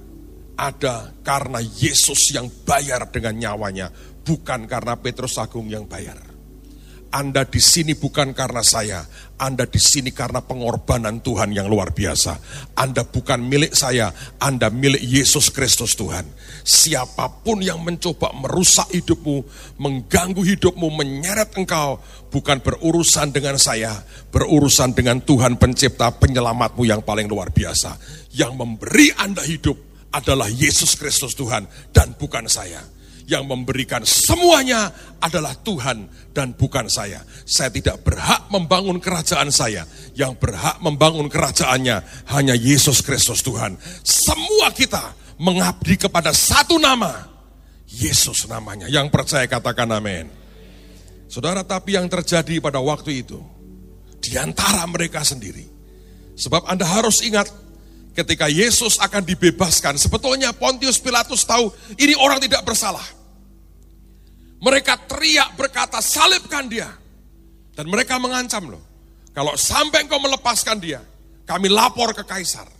[0.55, 3.91] ada karena Yesus yang bayar dengan nyawanya,
[4.23, 6.35] bukan karena Petrus Agung yang bayar.
[7.15, 9.07] Anda di sini bukan karena saya,
[9.39, 12.43] Anda di sini karena pengorbanan Tuhan yang luar biasa.
[12.75, 14.11] Anda bukan milik saya,
[14.43, 16.27] Anda milik Yesus Kristus Tuhan.
[16.67, 19.47] Siapa pun yang mencoba merusak hidupmu,
[19.79, 22.03] mengganggu hidupmu, menyeret engkau,
[22.35, 23.95] bukan berurusan dengan saya,
[24.35, 27.95] berurusan dengan Tuhan pencipta penyelamatmu yang paling luar biasa.
[28.35, 32.81] Yang memberi Anda hidup adalah Yesus Kristus Tuhan dan bukan saya
[33.25, 37.25] yang memberikan semuanya adalah Tuhan dan bukan saya.
[37.49, 39.89] Saya tidak berhak membangun kerajaan saya.
[40.13, 43.81] Yang berhak membangun kerajaannya hanya Yesus Kristus Tuhan.
[44.05, 47.33] Semua kita mengabdi kepada satu nama.
[47.89, 48.91] Yesus namanya.
[48.93, 50.29] Yang percaya katakan amin.
[51.31, 53.41] Saudara, tapi yang terjadi pada waktu itu,
[54.21, 55.65] di antara mereka sendiri.
[56.37, 57.49] Sebab Anda harus ingat,
[58.15, 63.05] ketika Yesus akan dibebaskan, sebetulnya Pontius Pilatus tahu ini orang tidak bersalah.
[64.65, 66.89] Mereka teriak berkata, salibkan dia.
[67.75, 68.81] Dan mereka mengancam loh.
[69.35, 71.03] Kalau sampai engkau melepaskan dia,
[71.45, 72.71] kami lapor ke kaisar.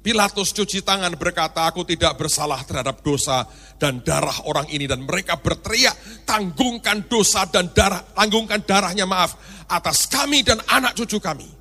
[0.00, 3.44] Pilatus cuci tangan berkata, aku tidak bersalah terhadap dosa
[3.76, 4.88] dan darah orang ini.
[4.88, 9.36] Dan mereka berteriak, tanggungkan dosa dan darah, tanggungkan darahnya maaf
[9.68, 11.59] atas kami dan anak cucu kami.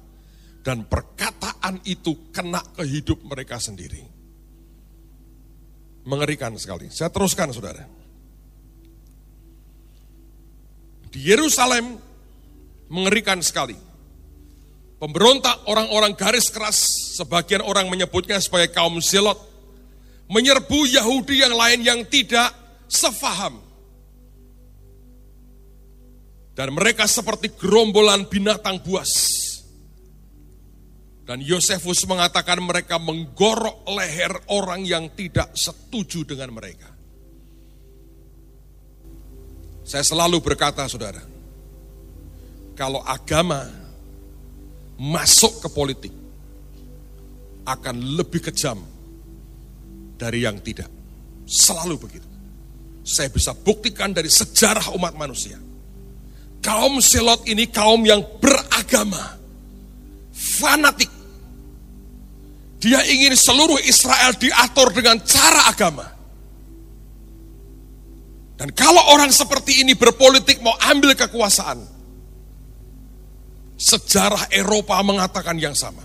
[0.69, 4.05] Dan perkataan itu kena ke hidup mereka sendiri.
[6.05, 6.93] Mengerikan sekali.
[6.93, 7.89] Saya teruskan saudara.
[11.09, 11.97] Di Yerusalem
[12.93, 13.89] mengerikan sekali
[14.99, 16.83] Pemberontak orang-orang garis keras,
[17.15, 19.39] sebagian orang menyebutnya sebagai kaum Zelot,
[20.27, 22.51] menyerbu Yahudi yang lain yang tidak
[22.91, 23.63] sefaham.
[26.51, 29.39] Dan mereka seperti gerombolan binatang buas.
[31.29, 36.89] Dan Yosefus mengatakan mereka menggorok leher orang yang tidak setuju dengan mereka.
[39.85, 41.21] Saya selalu berkata, saudara,
[42.73, 43.61] kalau agama
[44.97, 46.13] masuk ke politik
[47.61, 48.81] akan lebih kejam
[50.17, 50.89] dari yang tidak.
[51.45, 52.29] Selalu begitu.
[53.05, 55.61] Saya bisa buktikan dari sejarah umat manusia.
[56.57, 59.37] Kaum Selot ini kaum yang beragama,
[60.33, 61.18] fanatik.
[62.79, 66.07] Dia ingin seluruh Israel diatur dengan cara agama.
[68.59, 71.99] Dan kalau orang seperti ini berpolitik mau ambil kekuasaan,
[73.79, 76.03] Sejarah Eropa mengatakan yang sama.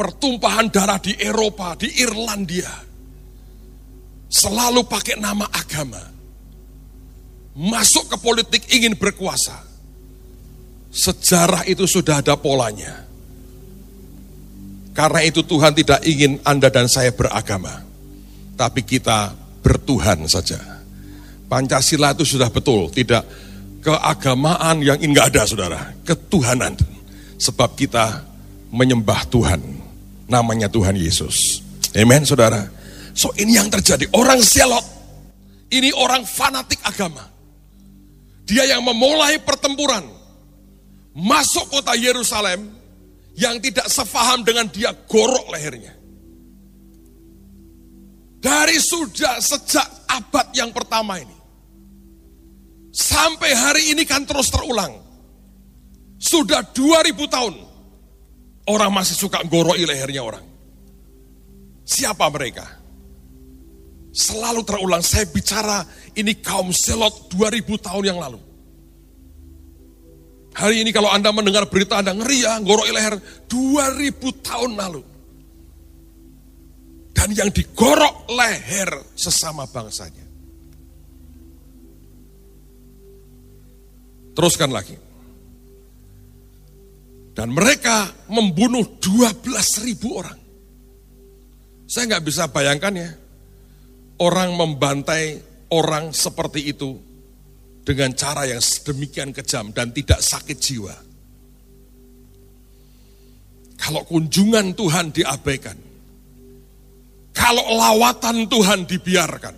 [0.00, 2.72] Pertumpahan darah di Eropa, di Irlandia,
[4.32, 6.00] selalu pakai nama agama.
[7.52, 9.60] Masuk ke politik ingin berkuasa.
[10.88, 13.04] Sejarah itu sudah ada polanya.
[14.90, 17.86] Karena itu Tuhan tidak ingin Anda dan saya beragama.
[18.58, 20.58] Tapi kita bertuhan saja.
[21.50, 23.26] Pancasila itu sudah betul, tidak
[23.82, 26.76] keagamaan yang enggak ada saudara, ketuhanan.
[27.40, 28.22] Sebab kita
[28.70, 29.58] menyembah Tuhan,
[30.28, 31.64] namanya Tuhan Yesus.
[31.96, 32.68] Amen saudara.
[33.16, 34.84] So ini yang terjadi, orang selot,
[35.74, 37.26] ini orang fanatik agama.
[38.46, 40.06] Dia yang memulai pertempuran,
[41.14, 42.79] masuk kota Yerusalem,
[43.40, 45.96] yang tidak sefaham dengan dia gorok lehernya.
[48.40, 51.36] Dari sudah sejak abad yang pertama ini.
[52.92, 54.92] Sampai hari ini kan terus terulang.
[56.20, 57.54] Sudah 2000 tahun.
[58.68, 60.44] Orang masih suka goroi lehernya orang.
[61.88, 62.68] Siapa mereka?
[64.10, 65.86] Selalu terulang, saya bicara
[66.18, 68.49] ini kaum selot 2000 tahun yang lalu.
[70.60, 73.16] Hari ini kalau Anda mendengar berita Anda ngeri ya, goroi leher
[73.48, 75.00] 2000 tahun lalu.
[77.16, 80.20] Dan yang digorok leher sesama bangsanya.
[84.36, 84.96] Teruskan lagi.
[87.32, 89.40] Dan mereka membunuh 12
[89.88, 90.36] ribu orang.
[91.88, 93.10] Saya nggak bisa bayangkan ya,
[94.20, 95.40] orang membantai
[95.72, 97.09] orang seperti itu
[97.90, 100.94] dengan cara yang sedemikian kejam dan tidak sakit jiwa.
[103.82, 105.74] Kalau kunjungan Tuhan diabaikan,
[107.34, 109.56] kalau lawatan Tuhan dibiarkan,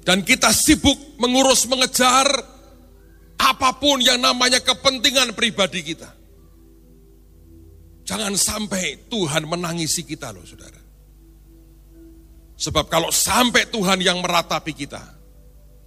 [0.00, 2.24] dan kita sibuk mengurus mengejar
[3.36, 6.08] apa pun yang namanya kepentingan pribadi kita.
[8.08, 10.80] Jangan sampai Tuhan menangisi kita loh saudara.
[12.56, 15.17] Sebab kalau sampai Tuhan yang meratapi kita,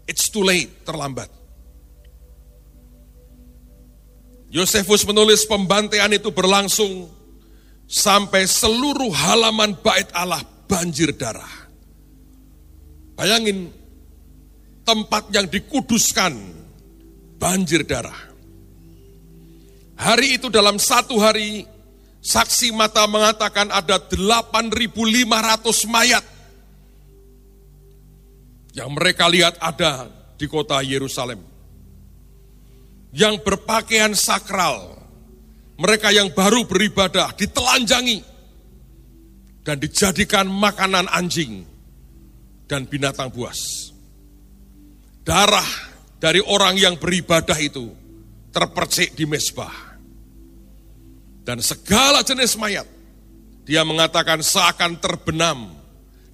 [0.08, 1.30] it's too late, terlambat.
[4.52, 7.08] Yosefus menulis pembantaian itu berlangsung
[7.88, 11.72] sampai seluruh halaman bait Allah banjir darah.
[13.16, 13.72] Bayangin
[14.84, 16.36] tempat yang dikuduskan
[17.40, 18.18] banjir darah.
[19.96, 21.64] Hari itu dalam satu hari,
[22.20, 26.26] saksi mata mengatakan ada 8.500 mayat
[28.72, 30.08] yang mereka lihat ada
[30.40, 31.40] di kota Yerusalem.
[33.12, 34.96] Yang berpakaian sakral,
[35.76, 38.24] mereka yang baru beribadah ditelanjangi
[39.68, 41.68] dan dijadikan makanan anjing
[42.72, 43.92] dan binatang buas.
[45.28, 45.68] Darah
[46.24, 47.92] dari orang yang beribadah itu
[48.56, 49.92] terpercik di mesbah.
[51.44, 52.88] Dan segala jenis mayat,
[53.68, 55.74] dia mengatakan seakan terbenam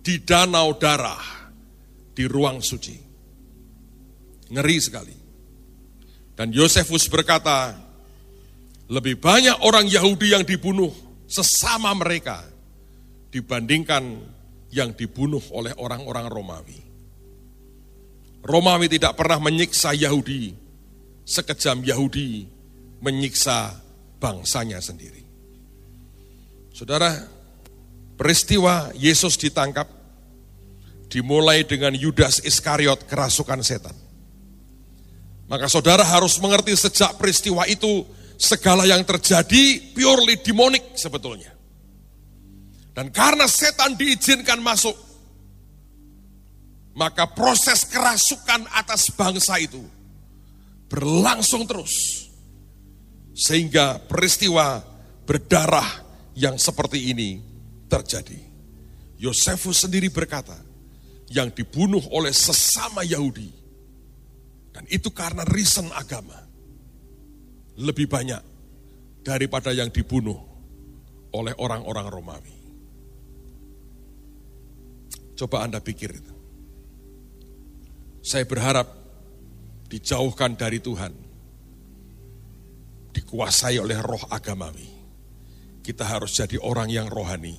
[0.06, 1.37] di danau darah
[2.18, 2.98] di ruang suci.
[4.50, 5.14] Ngeri sekali.
[6.34, 7.78] Dan Yosefus berkata,
[8.90, 10.90] lebih banyak orang Yahudi yang dibunuh
[11.30, 12.42] sesama mereka
[13.30, 14.18] dibandingkan
[14.74, 16.80] yang dibunuh oleh orang-orang Romawi.
[18.42, 20.56] Romawi tidak pernah menyiksa Yahudi,
[21.28, 22.48] sekejam Yahudi
[23.04, 23.76] menyiksa
[24.18, 25.22] bangsanya sendiri.
[26.72, 27.28] Saudara,
[28.16, 29.97] peristiwa Yesus ditangkap
[31.08, 33.96] dimulai dengan Yudas Iskariot kerasukan setan.
[35.48, 38.04] Maka saudara harus mengerti sejak peristiwa itu
[38.36, 41.56] segala yang terjadi purely demonik sebetulnya.
[42.92, 44.98] Dan karena setan diizinkan masuk,
[46.98, 49.80] maka proses kerasukan atas bangsa itu
[50.92, 52.26] berlangsung terus.
[53.38, 54.82] Sehingga peristiwa
[55.30, 55.86] berdarah
[56.34, 57.38] yang seperti ini
[57.86, 58.42] terjadi.
[59.22, 60.58] Yosefus sendiri berkata,
[61.32, 63.52] yang dibunuh oleh sesama Yahudi.
[64.72, 66.38] Dan itu karena reason agama.
[67.78, 68.42] Lebih banyak
[69.22, 70.38] daripada yang dibunuh
[71.36, 72.58] oleh orang-orang Romawi.
[75.38, 76.34] Coba Anda pikir itu.
[78.26, 78.88] Saya berharap
[79.92, 81.14] dijauhkan dari Tuhan.
[83.14, 84.90] Dikuasai oleh roh agamawi.
[85.86, 87.56] Kita harus jadi orang yang rohani.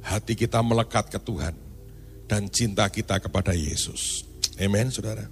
[0.00, 1.69] Hati kita melekat ke Tuhan
[2.30, 4.22] dan cinta kita kepada Yesus.
[4.62, 5.26] Amen, saudara.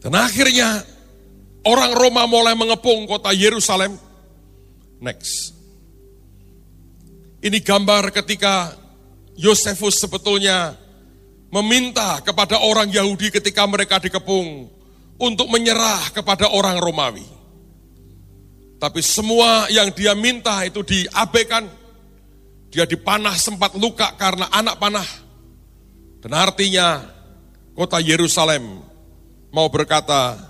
[0.00, 0.80] Dan akhirnya
[1.68, 4.00] orang Roma mulai mengepung kota Yerusalem.
[5.04, 5.52] Next.
[7.44, 8.72] Ini gambar ketika
[9.36, 10.72] Yosefus sebetulnya
[11.52, 14.72] meminta kepada orang Yahudi ketika mereka dikepung
[15.20, 17.26] untuk menyerah kepada orang Romawi.
[18.80, 21.81] Tapi semua yang dia minta itu diabaikan
[22.72, 25.04] dia dipanah sempat luka karena anak panah.
[26.24, 27.04] Dan artinya
[27.76, 28.80] kota Yerusalem
[29.52, 30.40] mau berkata,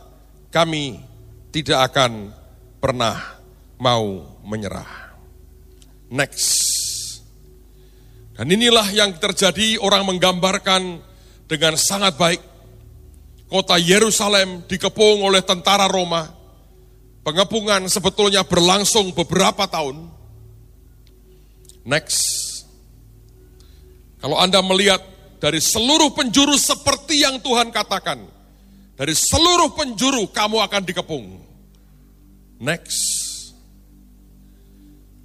[0.55, 1.03] kami
[1.51, 2.31] tidak akan
[2.79, 3.19] pernah
[3.83, 5.19] mau menyerah.
[6.15, 6.71] Next.
[8.39, 11.03] Dan inilah yang terjadi orang menggambarkan
[11.51, 12.41] dengan sangat baik.
[13.51, 16.31] Kota Yerusalem dikepung oleh tentara Roma.
[17.27, 20.22] Pengepungan sebetulnya berlangsung beberapa tahun.
[21.83, 22.21] Next.
[24.23, 25.03] Kalau Anda melihat
[25.43, 28.23] dari seluruh penjuru seperti yang Tuhan katakan,
[28.95, 31.27] dari seluruh penjuru kamu akan dikepung.
[32.63, 33.23] Next.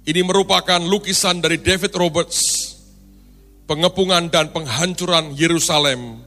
[0.08, 2.72] Ini merupakan lukisan dari David Roberts,
[3.68, 6.24] pengepungan dan penghancuran Yerusalem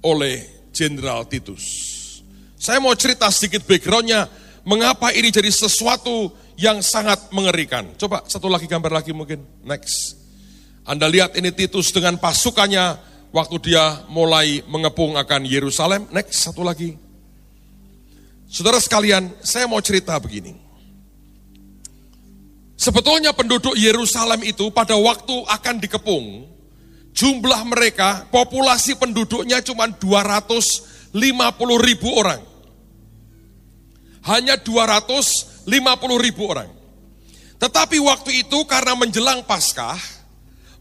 [0.00, 1.64] oleh Jenderal Titus.
[2.54, 4.30] Saya mau cerita sedikit backgroundnya,
[4.64, 7.94] mengapa ini jadi sesuatu yang sangat mengerikan.
[7.98, 9.42] Coba satu lagi gambar lagi mungkin.
[9.66, 10.18] Next.
[10.84, 12.98] Anda lihat ini Titus dengan pasukannya
[13.32, 16.06] waktu dia mulai mengepung akan Yerusalem.
[16.12, 16.94] Next, satu lagi.
[18.46, 20.54] Saudara sekalian, saya mau cerita begini.
[22.78, 26.46] Sebetulnya penduduk Yerusalem itu pada waktu akan dikepung,
[27.16, 31.16] jumlah mereka, populasi penduduknya cuma 250
[31.80, 32.42] ribu orang.
[34.26, 36.70] Hanya 200 50 ribu orang.
[37.60, 39.96] Tetapi waktu itu karena menjelang Paskah,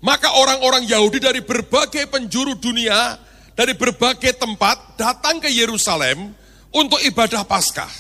[0.03, 3.15] maka orang-orang Yahudi dari berbagai penjuru dunia,
[3.55, 6.35] dari berbagai tempat datang ke Yerusalem
[6.75, 7.91] untuk ibadah Paskah.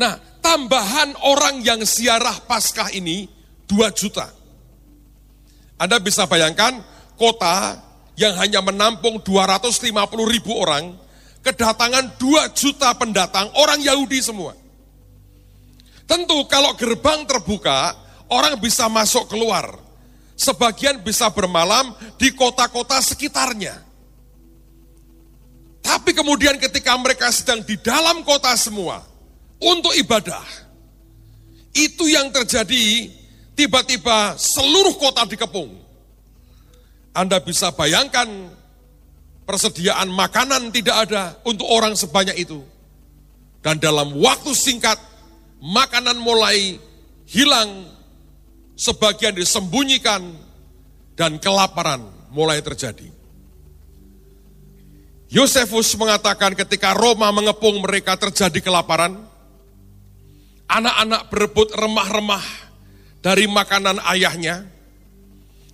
[0.00, 3.28] Nah, tambahan orang yang siarah Paskah ini
[3.68, 4.32] 2 juta.
[5.76, 6.80] Anda bisa bayangkan
[7.20, 7.76] kota
[8.16, 9.92] yang hanya menampung 250
[10.28, 10.96] ribu orang,
[11.44, 14.59] kedatangan 2 juta pendatang, orang Yahudi semua.
[16.10, 17.94] Tentu kalau gerbang terbuka,
[18.26, 19.78] orang bisa masuk keluar.
[20.34, 23.78] Sebagian bisa bermalam di kota-kota sekitarnya.
[25.78, 29.06] Tapi kemudian ketika mereka sedang di dalam kota semua,
[29.62, 30.42] untuk ibadah,
[31.70, 33.06] itu yang terjadi
[33.54, 35.78] tiba-tiba seluruh kota dikepung.
[37.14, 38.26] Anda bisa bayangkan
[39.46, 42.66] persediaan makanan tidak ada untuk orang sebanyak itu.
[43.60, 45.09] Dan dalam waktu singkat
[45.60, 46.80] makanan mulai
[47.28, 47.86] hilang,
[48.74, 50.34] sebagian disembunyikan,
[51.14, 52.00] dan kelaparan
[52.32, 53.12] mulai terjadi.
[55.30, 59.14] Yosefus mengatakan ketika Roma mengepung mereka terjadi kelaparan,
[60.66, 62.42] anak-anak berebut remah-remah
[63.22, 64.66] dari makanan ayahnya,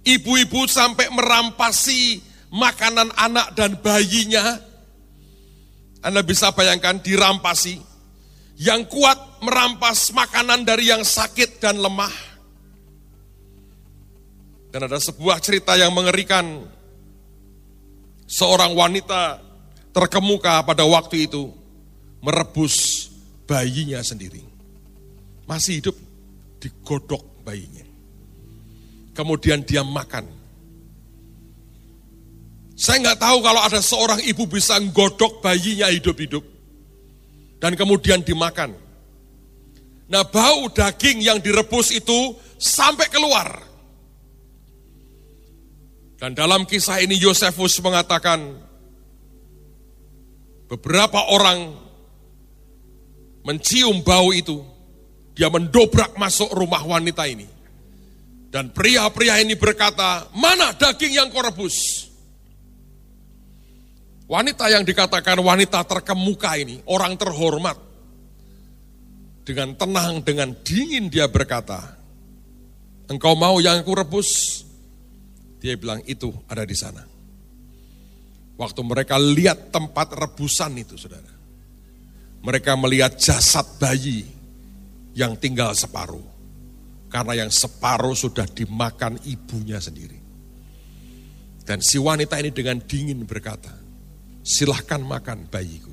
[0.05, 2.21] ibu-ibu sampai merampasi
[2.53, 4.61] makanan anak dan bayinya.
[6.05, 7.81] Anda bisa bayangkan dirampasi,
[8.57, 12.13] yang kuat merampas makanan dari yang sakit dan lemah.
[14.73, 16.75] Dan ada sebuah cerita yang mengerikan.
[18.27, 19.39] Seorang wanita
[19.95, 21.47] terkemuka pada waktu itu
[22.19, 23.07] merebus
[23.47, 24.43] bayinya sendiri.
[25.47, 25.95] Masih hidup,
[26.59, 27.87] digodok bayinya.
[29.15, 30.27] Kemudian dia makan.
[32.75, 36.56] Saya nggak tahu kalau ada seorang ibu bisa nggodok bayinya hidup-hidup
[37.61, 38.77] dan kemudian dimakan.
[40.07, 43.67] Nah bau daging yang direbus itu sampai keluar.
[46.17, 48.41] Dan dalam kisah ini Yosefus mengatakan,
[50.65, 51.77] beberapa orang
[53.45, 54.65] mencium bau itu,
[55.37, 57.45] dia mendobrak masuk rumah wanita ini.
[58.49, 62.09] Dan pria-pria ini berkata, mana daging yang kau rebus?
[64.27, 67.79] Wanita yang dikatakan wanita terkemuka ini, orang terhormat.
[69.47, 71.79] Dengan tenang, dengan dingin dia berkata,
[73.07, 74.63] engkau mau yang aku rebus?
[75.63, 77.07] Dia bilang itu ada di sana.
[78.59, 81.31] Waktu mereka lihat tempat rebusan itu, saudara.
[82.43, 84.27] Mereka melihat jasad bayi
[85.15, 86.35] yang tinggal separuh.
[87.07, 90.19] Karena yang separuh sudah dimakan ibunya sendiri.
[91.63, 93.86] Dan si wanita ini dengan dingin berkata,
[94.47, 95.91] silahkan makan bayiku.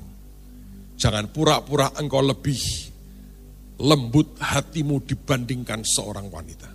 [0.94, 2.62] Jangan pura-pura engkau lebih
[3.82, 6.70] lembut hatimu dibandingkan seorang wanita.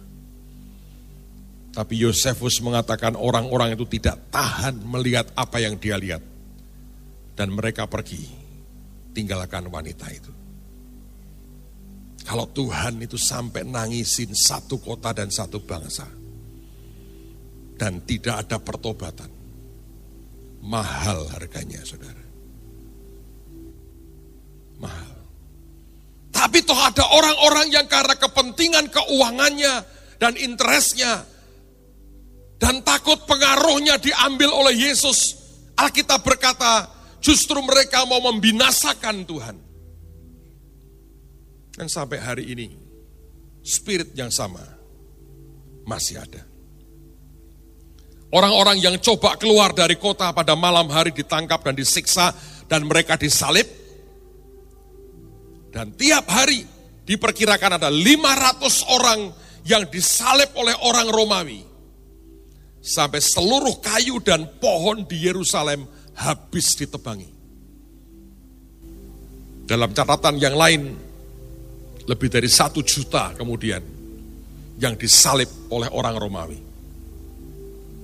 [1.71, 6.19] Tapi Yosefus mengatakan orang-orang itu tidak tahan melihat apa yang dia lihat.
[7.39, 8.19] Dan mereka pergi,
[9.15, 10.33] tinggalkan wanita itu.
[12.27, 16.03] Kalau Tuhan itu sampai nangisin satu kota dan satu bangsa.
[17.79, 19.38] Dan tidak ada pertobatan.
[20.59, 22.23] Mahal harganya saudara.
[24.79, 25.15] Mahal.
[26.29, 29.83] Tapi toh ada orang-orang yang karena kepentingan keuangannya
[30.19, 31.27] dan interestnya
[32.59, 35.35] dan takut pengaruhnya diambil oleh Yesus.
[35.79, 36.91] Alkitab berkata,
[37.23, 39.55] justru mereka mau membinasakan Tuhan.
[41.71, 42.67] Dan sampai hari ini,
[43.63, 44.59] spirit yang sama
[45.87, 46.48] masih ada.
[48.29, 52.29] Orang-orang yang coba keluar dari kota pada malam hari ditangkap dan disiksa
[52.69, 53.65] dan mereka disalib.
[55.73, 56.61] Dan tiap hari
[57.09, 59.19] diperkirakan ada 500 orang
[59.65, 61.61] yang disalib oleh orang Romawi
[62.79, 67.29] sampai seluruh kayu dan pohon di Yerusalem habis ditebangi.
[69.65, 70.81] Dalam catatan yang lain,
[72.05, 73.81] lebih dari satu juta kemudian
[74.81, 76.68] yang disalib oleh orang Romawi.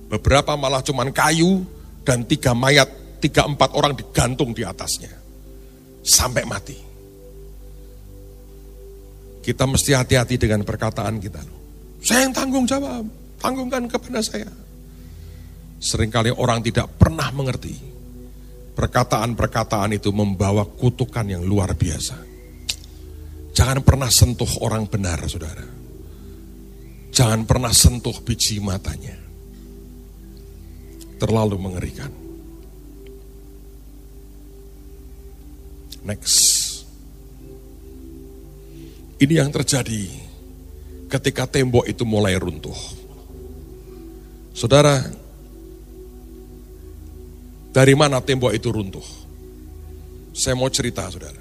[0.06, 1.66] Beberapa malah cuman kayu
[2.06, 2.86] dan tiga mayat,
[3.18, 5.10] tiga empat orang digantung di atasnya.
[6.06, 6.78] Sampai mati.
[9.42, 11.42] Kita mesti hati-hati dengan perkataan kita.
[12.02, 13.02] Saya yang tanggung jawab,
[13.42, 14.50] tanggungkan kepada saya.
[15.82, 17.74] Seringkali orang tidak pernah mengerti.
[18.76, 22.16] Perkataan-perkataan itu membawa kutukan yang luar biasa.
[23.56, 25.64] Jangan pernah sentuh orang benar, saudara.
[27.08, 29.25] Jangan pernah sentuh biji matanya.
[31.16, 32.12] Terlalu mengerikan.
[36.06, 36.36] Next.
[39.16, 40.12] Ini yang terjadi
[41.08, 42.76] ketika tembok itu mulai runtuh.
[44.52, 45.00] Saudara,
[47.72, 49.04] dari mana tembok itu runtuh?
[50.36, 51.40] Saya mau cerita, saudara.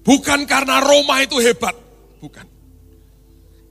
[0.00, 1.76] Bukan karena Roma itu hebat,
[2.20, 2.46] bukan.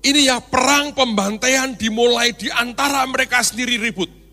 [0.06, 4.25] Ini ya perang pembantaian dimulai di antara mereka sendiri ribut.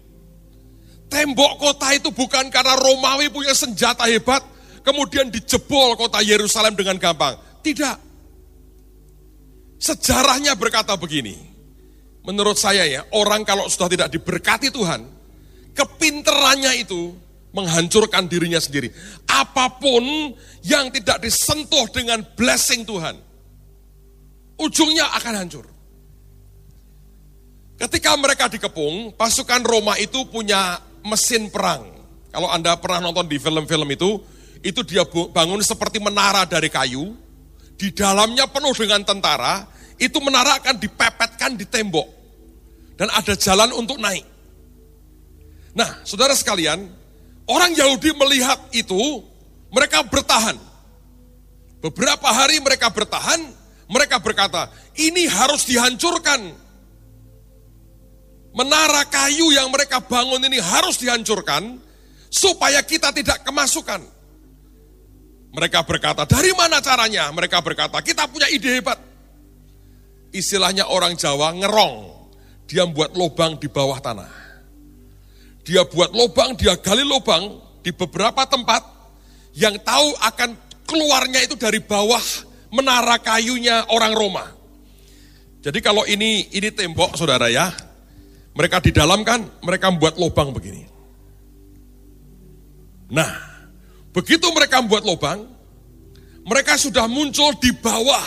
[1.13, 4.41] Tembok kota itu bukan karena Romawi punya senjata hebat,
[4.81, 7.37] kemudian dijebol kota Yerusalem dengan gampang.
[7.61, 7.97] Tidak.
[9.77, 11.37] Sejarahnya berkata begini.
[12.25, 15.05] Menurut saya ya, orang kalau sudah tidak diberkati Tuhan,
[15.77, 17.13] kepinterannya itu
[17.53, 18.89] menghancurkan dirinya sendiri.
[19.29, 20.33] Apa pun
[20.65, 23.21] yang tidak disentuh dengan blessing Tuhan,
[24.57, 25.67] ujungnya akan hancur.
[27.77, 31.87] Ketika mereka dikepung, pasukan Roma itu punya mesin perang.
[32.33, 34.23] Kalau Anda pernah nonton di film-film itu,
[34.65, 37.13] itu dia bangun seperti menara dari kayu,
[37.77, 39.67] di dalamnya penuh dengan tentara,
[39.99, 42.09] itu menara akan dipepetkan di tembok.
[42.97, 44.23] Dan ada jalan untuk naik.
[45.75, 46.87] Nah, saudara sekalian,
[47.49, 49.25] orang Yahudi melihat itu,
[49.73, 50.55] mereka bertahan.
[51.83, 53.41] Beberapa hari mereka bertahan,
[53.91, 56.55] mereka berkata, ini harus dihancurkan.
[58.53, 61.81] Menara kayu yang mereka bangun ini harus dihancurkan,
[62.33, 64.01] supaya kita tidak kemasukan.
[65.53, 67.29] Mereka berkata, dari mana caranya?
[67.29, 68.97] Mereka berkata, kita punya ide hebat.
[70.33, 72.25] Istilahnya orang Jawa ngerong.
[72.65, 74.33] Dia membuat lubang di bawah tanah.
[75.61, 78.81] Dia buat lubang, dia gali lubang di beberapa tempat
[79.53, 80.57] yang tahu akan
[80.89, 82.25] keluarnya itu dari bawah
[82.73, 84.49] menara kayunya orang Roma.
[85.61, 87.71] Jadi kalau ini ini tembok saudara ya,
[88.53, 90.85] mereka di dalam kan mereka membuat lubang begini.
[93.13, 93.33] Nah,
[94.13, 95.45] begitu mereka membuat lubang,
[96.49, 98.25] mereka sudah muncul di bawah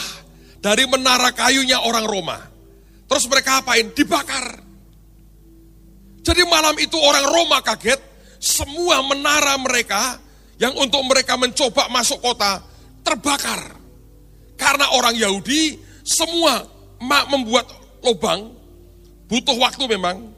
[0.61, 2.37] dari menara kayunya orang Roma.
[3.05, 3.93] Terus mereka apain?
[3.93, 4.65] Dibakar.
[6.25, 8.01] Jadi malam itu orang Roma kaget,
[8.41, 10.17] semua menara mereka
[10.57, 12.65] yang untuk mereka mencoba masuk kota
[13.05, 13.77] terbakar.
[14.57, 16.65] Karena orang Yahudi semua
[17.29, 17.69] membuat
[18.01, 18.54] lubang,
[19.29, 20.33] butuh waktu memang.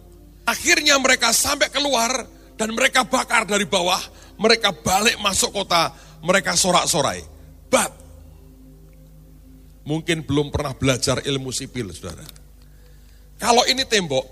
[0.48, 2.24] Akhirnya mereka sampai keluar
[2.56, 4.00] dan mereka bakar dari bawah,
[4.40, 5.92] mereka balik masuk kota,
[6.24, 7.20] mereka sorak-sorai.
[7.68, 7.92] But,
[9.84, 12.24] mungkin belum pernah belajar ilmu sipil, saudara.
[13.38, 14.24] Kalau ini tembok,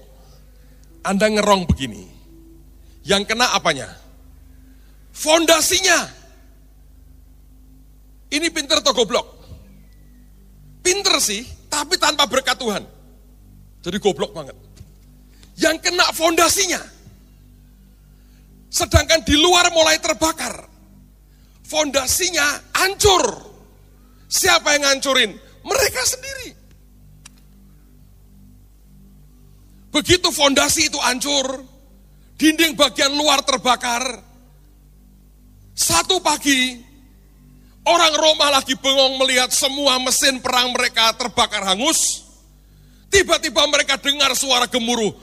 [1.04, 2.04] Anda ngerong begini.
[3.06, 3.92] Yang kena apanya?
[5.12, 6.10] Fondasinya.
[8.32, 9.28] Ini pinter atau goblok?
[10.82, 12.95] Pinter sih, tapi tanpa berkat Tuhan.
[13.86, 14.58] Jadi goblok banget.
[15.62, 16.82] Yang kena fondasinya.
[18.74, 20.66] Sedangkan di luar mulai terbakar.
[21.70, 23.46] Fondasinya hancur.
[24.26, 25.32] Siapa yang ngancurin?
[25.62, 26.50] Mereka sendiri.
[29.94, 31.64] Begitu fondasi itu hancur,
[32.36, 34.04] dinding bagian luar terbakar.
[35.72, 36.76] Satu pagi,
[37.86, 42.25] orang Roma lagi bengong melihat semua mesin perang mereka terbakar hangus.
[43.16, 45.16] Tiba-tiba mereka dengar suara gemuruh.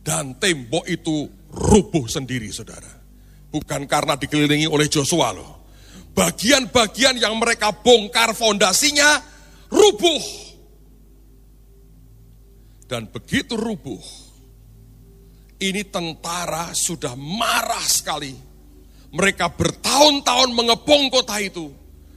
[0.00, 2.88] Dan tembok itu rubuh sendiri, saudara.
[3.52, 5.68] Bukan karena dikelilingi oleh Joshua loh.
[6.16, 9.20] Bagian-bagian yang mereka bongkar fondasinya
[9.68, 10.22] rubuh.
[12.88, 14.00] Dan begitu rubuh,
[15.60, 18.32] ini tentara sudah marah sekali.
[19.12, 21.68] Mereka bertahun-tahun mengepung kota itu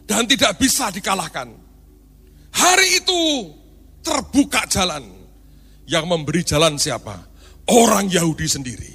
[0.07, 1.66] dan tidak bisa dikalahkan.
[2.57, 3.21] Hari itu
[4.01, 5.05] terbuka jalan.
[5.87, 7.15] Yang memberi jalan siapa?
[7.71, 8.93] Orang Yahudi sendiri.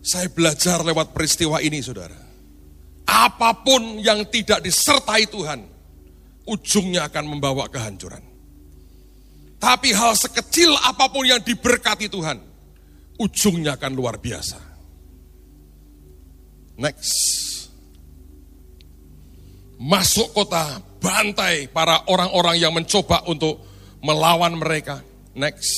[0.00, 2.16] Saya belajar lewat peristiwa ini, saudara.
[3.04, 5.60] Apa pun yang tidak disertai Tuhan,
[6.48, 8.24] ujungnya akan membawa kehancuran.
[9.60, 12.40] Tapi hal sekecil apa pun yang diberkati Tuhan,
[13.20, 14.60] ujungnya akan luar biasa.
[16.78, 17.47] Next.
[19.78, 23.62] Masuk kota, bantai para orang-orang yang mencoba untuk
[24.02, 25.02] melawan mereka.
[25.38, 25.70] Next.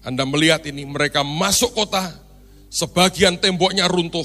[0.00, 2.08] Anda melihat ini, mereka masuk kota,
[2.72, 4.24] sebagian temboknya runtuh,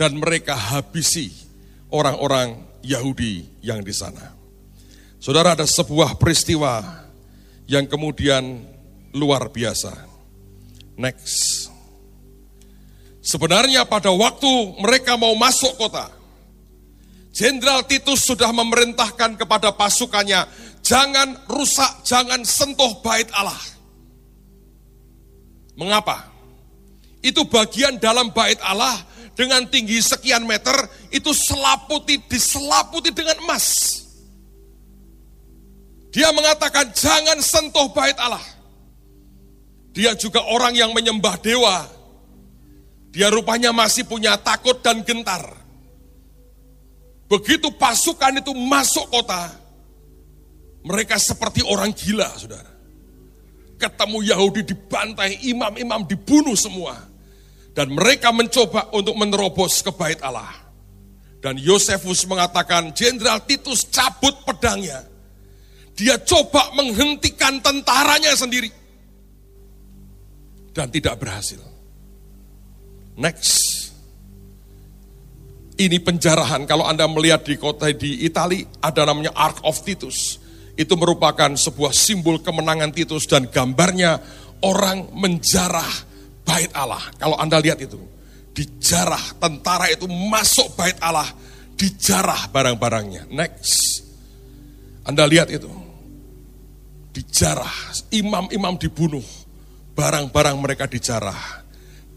[0.00, 1.28] dan mereka habisi
[1.90, 4.32] orang-orang Yahudi yang di sana.
[5.18, 7.04] Saudara ada sebuah peristiwa
[7.66, 8.64] yang kemudian
[9.16, 9.92] luar biasa.
[10.94, 11.68] Next.
[13.24, 16.12] Sebenarnya pada waktu mereka mau masuk kota,
[17.34, 20.46] Jenderal Titus sudah memerintahkan kepada pasukannya,
[20.86, 23.58] jangan rusak, jangan sentuh bait Allah.
[25.74, 26.30] Mengapa?
[27.18, 29.02] Itu bagian dalam bait Allah
[29.34, 30.78] dengan tinggi sekian meter,
[31.10, 33.98] itu selaputi, diselaputi dengan emas.
[36.14, 38.46] Dia mengatakan jangan sentuh bait Allah.
[39.90, 41.90] Dia juga orang yang menyembah dewa.
[43.10, 45.63] Dia rupanya masih punya takut dan gentar.
[47.30, 49.50] Begitu pasukan itu masuk kota,
[50.84, 52.72] mereka seperti orang gila, saudara.
[53.80, 56.94] Ketemu Yahudi dibantai, imam-imam dibunuh semua.
[57.74, 60.52] Dan mereka mencoba untuk menerobos ke bait Allah.
[61.42, 65.14] Dan Yosefus mengatakan, Jenderal Titus cabut pedangnya
[65.94, 68.70] dia coba menghentikan tentaranya sendiri.
[70.74, 71.62] Dan tidak berhasil.
[73.14, 73.73] Next.
[75.74, 80.38] Ini penjarahan, kalau Anda melihat di kota di Itali, ada namanya Ark of Titus.
[80.78, 84.22] Itu merupakan sebuah simbol kemenangan Titus dan gambarnya
[84.62, 85.90] orang menjarah
[86.46, 87.02] bait Allah.
[87.18, 87.98] Kalau Anda lihat itu,
[88.54, 91.26] dijarah, tentara itu masuk bait Allah,
[91.74, 93.34] dijarah barang-barangnya.
[93.34, 94.06] Next.
[95.04, 95.68] Anda lihat itu
[97.14, 99.22] dijarah, imam-imam dibunuh,
[99.94, 101.62] barang-barang mereka dijarah,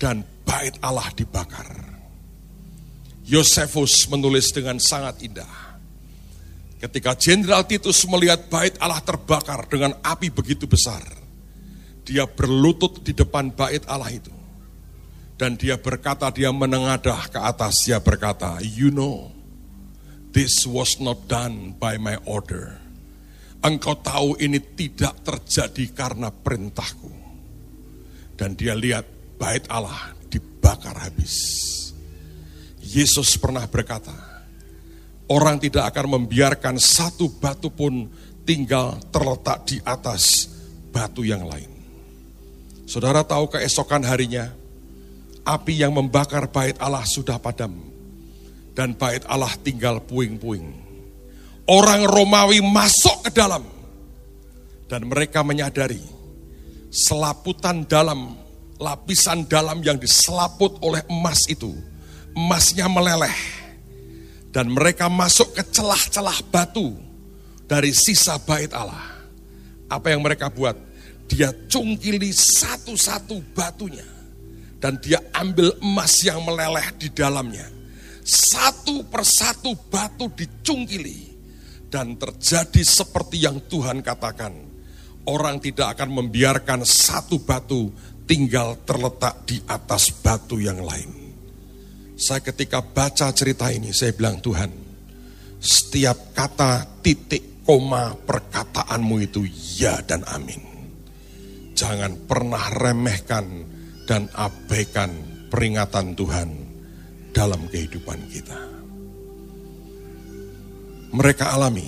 [0.02, 1.87] dan bait Allah dibakar.
[3.28, 5.78] Yosefus menulis dengan sangat indah.
[6.80, 11.04] Ketika Jenderal Titus melihat bait Allah terbakar dengan api begitu besar,
[12.08, 14.34] dia berlutut di depan bait Allah itu.
[15.38, 19.30] Dan dia berkata, dia menengadah ke atas, dia berkata, you know,
[20.34, 22.88] this was not done by my order
[23.68, 27.10] Engkau tahu ini tidak terjadi karena perintahku.
[28.38, 29.04] Dan dia lihat
[29.42, 31.66] bait Allah dibakar habis.
[32.98, 34.10] Yesus pernah berkata,
[35.30, 38.10] orang tidak akan membiarkan satu batu pun
[38.42, 40.50] tinggal terletak di atas
[40.90, 41.70] batu yang lain.
[42.90, 44.50] Saudara tahu keesokan harinya,
[45.46, 47.86] api yang membakar bait Allah sudah padam.
[48.74, 50.66] Dan bait Allah tinggal puing-puing.
[51.70, 53.62] Orang Romawi masuk ke dalam.
[54.90, 56.02] Dan mereka menyadari
[56.90, 58.38] selaputan dalam,
[58.82, 61.97] lapisan dalam yang diselaput oleh emas itu.
[62.38, 63.34] Emasnya meleleh.
[64.54, 66.94] Dan mereka masuk ke celah-celah batu
[67.66, 69.26] dari sisa bait Allah.
[69.90, 70.78] Apa yang mereka buat?
[71.26, 74.06] Dia cungkili satu-satu batunya.
[74.78, 77.78] Dan dia ambil emas yang meleleh di dalamnya
[78.28, 81.40] satu persatu batu dicungkili.
[81.88, 84.52] Dan terjadi seperti yang Tuhan katakan.
[85.28, 87.92] Orang tidak akan membiarkan satu batu
[88.28, 91.27] tinggal terletak di atas batu yang lain.
[92.18, 94.74] Saya ketika baca cerita ini, saya bilang Tuhan,
[95.62, 99.46] setiap kata titik koma perkataanmu itu
[99.78, 100.58] ya dan amin.
[101.78, 103.46] Jangan pernah remehkan
[104.10, 105.14] dan abaikan
[105.54, 106.50] peringatan Tuhan
[107.38, 108.60] dalam kehidupan kita.
[111.14, 111.86] Mereka alami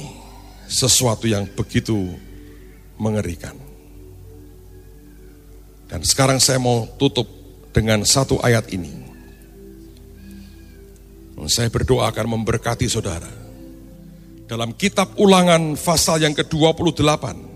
[0.70, 1.98] sesuatu yang begitu
[3.02, 3.58] mengerikan.
[5.90, 7.26] Dan sekarang saya mau tutup
[7.74, 8.99] dengan satu ayat ini.
[11.48, 13.30] Saya berdoa akan memberkati saudara.
[14.50, 17.48] Dalam kitab ulangan pasal yang ke-28.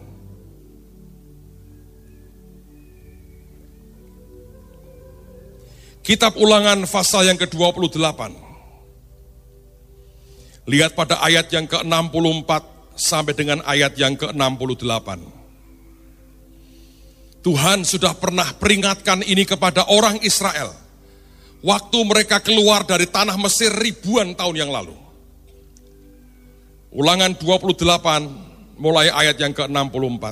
[6.03, 8.21] Kitab ulangan pasal yang ke-28.
[10.67, 12.51] Lihat pada ayat yang ke-64
[12.95, 15.09] sampai dengan ayat yang ke-68.
[17.43, 20.82] Tuhan sudah pernah peringatkan ini kepada orang Israel.
[21.63, 24.91] Waktu mereka keluar dari tanah Mesir ribuan tahun yang lalu.
[26.91, 30.23] Ulangan 28 mulai ayat yang ke-64.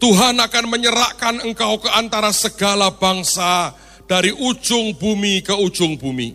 [0.00, 3.76] Tuhan akan menyerahkan engkau ke antara segala bangsa
[4.08, 6.32] dari ujung bumi ke ujung bumi.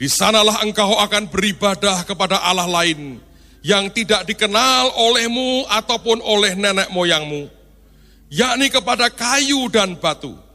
[0.00, 3.20] Di sanalah engkau akan beribadah kepada Allah lain
[3.60, 7.50] yang tidak dikenal olehmu ataupun oleh nenek moyangmu,
[8.32, 10.45] yakni kepada kayu dan batu.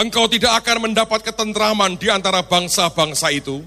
[0.00, 3.60] Engkau tidak akan mendapat ketentraman di antara bangsa-bangsa itu,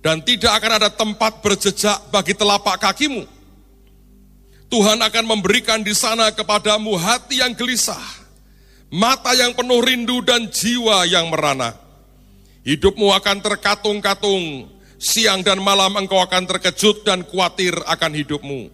[0.00, 3.28] dan tidak akan ada tempat berjejak bagi telapak kakimu.
[4.72, 8.00] Tuhan akan memberikan di sana kepadamu hati yang gelisah,
[8.88, 11.76] mata yang penuh rindu dan jiwa yang merana.
[12.64, 18.72] Hidupmu akan terkatung-katung, siang dan malam engkau akan terkejut dan khawatir akan hidupmu.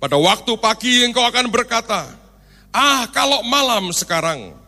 [0.00, 2.08] Pada waktu pagi engkau akan berkata,
[2.72, 4.63] ah kalau malam sekarang.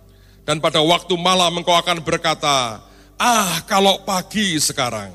[0.47, 2.79] Dan pada waktu malam engkau akan berkata,
[3.19, 5.11] ah kalau pagi sekarang.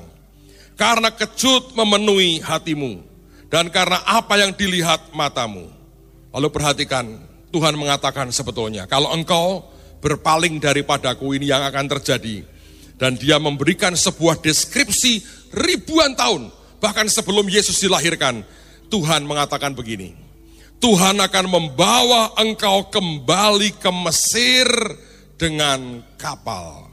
[0.76, 3.00] Karena kejut memenuhi hatimu,
[3.48, 5.72] dan karena apa yang dilihat matamu.
[6.32, 7.16] Lalu perhatikan,
[7.48, 9.72] Tuhan mengatakan sebetulnya, kalau engkau
[10.02, 12.44] berpaling daripadaku ini yang akan terjadi.
[12.98, 15.24] Dan dia memberikan sebuah deskripsi
[15.54, 18.46] ribuan tahun, bahkan sebelum Yesus dilahirkan.
[18.92, 20.14] Tuhan mengatakan begini,
[20.78, 24.68] Tuhan akan membawa engkau kembali ke Mesir
[25.42, 26.86] dengan kapal.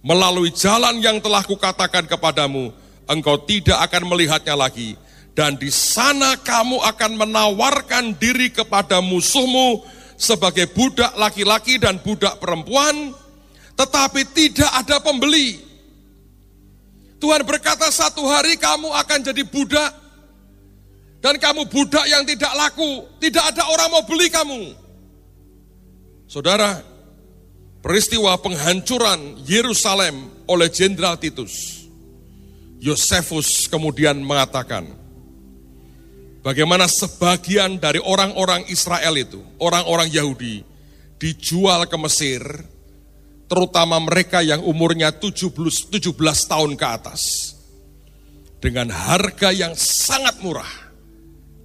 [0.00, 2.72] Melalui jalan yang telah kukatakan kepadamu,
[3.04, 4.96] engkau tidak akan melihatnya lagi
[5.36, 9.84] dan di sana kamu akan menawarkan diri kepada musuhmu
[10.16, 13.12] sebagai budak laki-laki dan budak perempuan,
[13.76, 15.60] tetapi tidak ada pembeli.
[17.20, 19.92] Tuhan berkata satu hari kamu akan jadi budak,
[21.20, 24.72] dan kamu budak yang tidak laku, tidak ada orang mau beli kamu.
[26.28, 26.89] Saudara,
[27.80, 31.84] peristiwa penghancuran Yerusalem oleh Jenderal Titus,
[32.80, 35.00] Yosefus kemudian mengatakan,
[36.40, 40.64] Bagaimana sebagian dari orang-orang Israel itu, orang-orang Yahudi,
[41.20, 42.40] dijual ke Mesir,
[43.44, 45.52] terutama mereka yang umurnya 17,
[45.92, 46.16] 17
[46.48, 47.52] tahun ke atas.
[48.56, 50.68] Dengan harga yang sangat murah.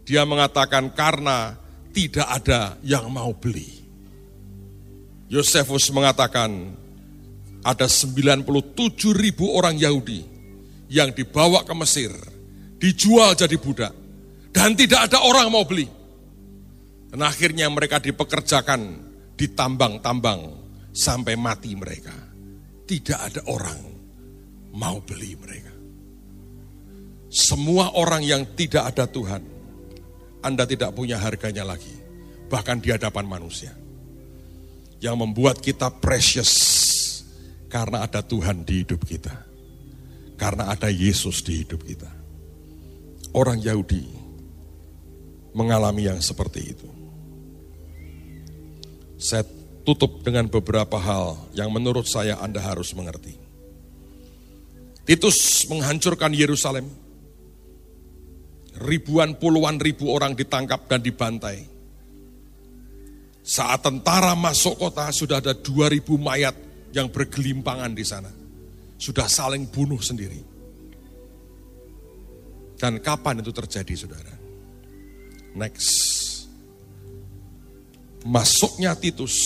[0.03, 1.55] Dia mengatakan karena
[1.95, 3.85] tidak ada yang mau beli.
[5.26, 6.78] Yosefus mengatakan
[7.66, 8.46] ada 97
[9.18, 10.22] ribu orang Yahudi
[10.86, 12.14] yang dibawa ke Mesir,
[12.78, 13.94] dijual jadi budak
[14.54, 15.90] dan tidak ada orang mau beli.
[17.10, 18.82] Dan akhirnya mereka dipekerjakan
[19.34, 20.42] di tambang-tambang
[20.94, 22.14] sampai mati mereka.
[22.86, 23.82] Tidak ada orang
[24.78, 25.74] mau beli mereka.
[27.34, 29.44] Semua orang yang tidak ada Tuhan,
[30.40, 31.92] Anda tidak punya harganya lagi.
[32.48, 33.74] Bahkan di hadapan manusia.
[35.06, 36.49] Yang membuat kita precious
[37.70, 39.45] karena ada Tuhan di hidup kita.
[40.34, 42.10] Karena ada Yesus di hidup kita.
[43.38, 44.01] Orang Yahudi
[45.53, 46.89] mengalami yang seperti itu.
[49.22, 49.45] Saya
[49.86, 53.38] tutup dengan beberapa hal yang menurut saya Anda harus mengerti.
[55.06, 56.89] Titus menghancurkan Yerusalem.
[58.76, 61.75] Ribuan puluhan ribu orang ditangkap dan dibantai.
[63.46, 66.58] Saat tentara masuk kota sudah ada 2000 mayat
[66.98, 68.34] yang bergelimpangan di sana.
[68.98, 70.41] Sudah saling bunuh sendiri.
[72.82, 74.34] Dan kapan itu terjadi saudara?
[75.54, 75.93] Next.
[78.26, 79.38] Masuknya Titus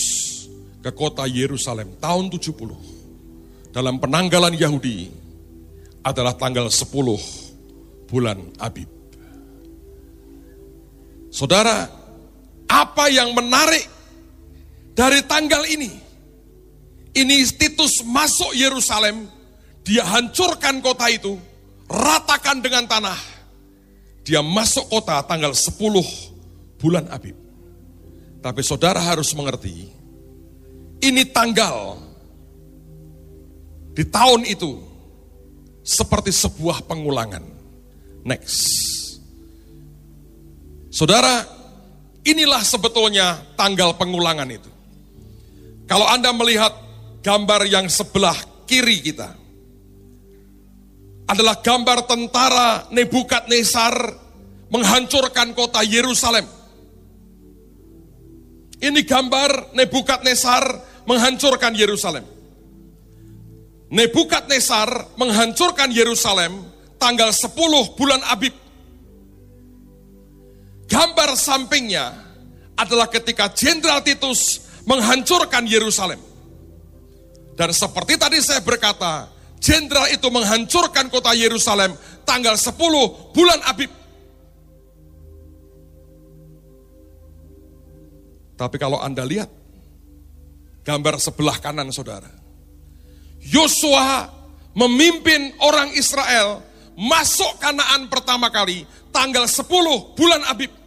[0.79, 3.75] ke kota Yerusalem tahun 70.
[3.75, 5.11] Dalam penanggalan Yahudi
[6.07, 8.87] adalah tanggal 10 bulan Abib.
[11.29, 11.98] Saudara,
[12.69, 13.89] apa yang menarik
[14.93, 15.89] dari tanggal ini?
[17.09, 19.25] Ini Titus masuk Yerusalem,
[19.81, 21.35] dia hancurkan kota itu,
[21.89, 23.17] ratakan dengan tanah.
[24.21, 25.73] Dia masuk kota tanggal 10
[26.77, 27.33] bulan Abib.
[28.39, 29.89] Tapi saudara harus mengerti,
[31.01, 31.97] ini tanggal
[33.97, 34.79] di tahun itu
[35.83, 37.41] seperti sebuah pengulangan.
[38.23, 38.61] Next.
[40.93, 41.58] Saudara,
[42.23, 44.69] inilah sebetulnya tanggal pengulangan itu.
[45.89, 46.71] Kalau Anda melihat
[47.25, 48.37] gambar yang sebelah
[48.69, 49.39] kiri kita,
[51.29, 53.93] adalah gambar tentara Nebukadnezar
[54.73, 56.45] menghancurkan kota Yerusalem.
[58.81, 60.63] Ini gambar Nebukadnezar
[61.05, 62.25] menghancurkan Yerusalem.
[63.89, 66.65] Nebukadnezar menghancurkan Yerusalem
[66.97, 68.53] tanggal 10 bulan Abib.
[70.89, 72.17] Gambar sampingnya
[72.73, 76.17] adalah ketika Jenderal Titus menghancurkan Yerusalem.
[77.53, 79.27] Dan seperti tadi saya berkata,
[79.59, 81.91] jenderal itu menghancurkan kota Yerusalem
[82.23, 82.71] tanggal 10
[83.35, 83.91] bulan Abib.
[88.55, 89.51] Tapi kalau Anda lihat
[90.87, 92.31] gambar sebelah kanan saudara,
[93.43, 94.31] Yosua
[94.71, 96.63] memimpin orang Israel
[96.95, 99.67] masuk Kanaan pertama kali tanggal 10
[100.15, 100.78] bulan Abib.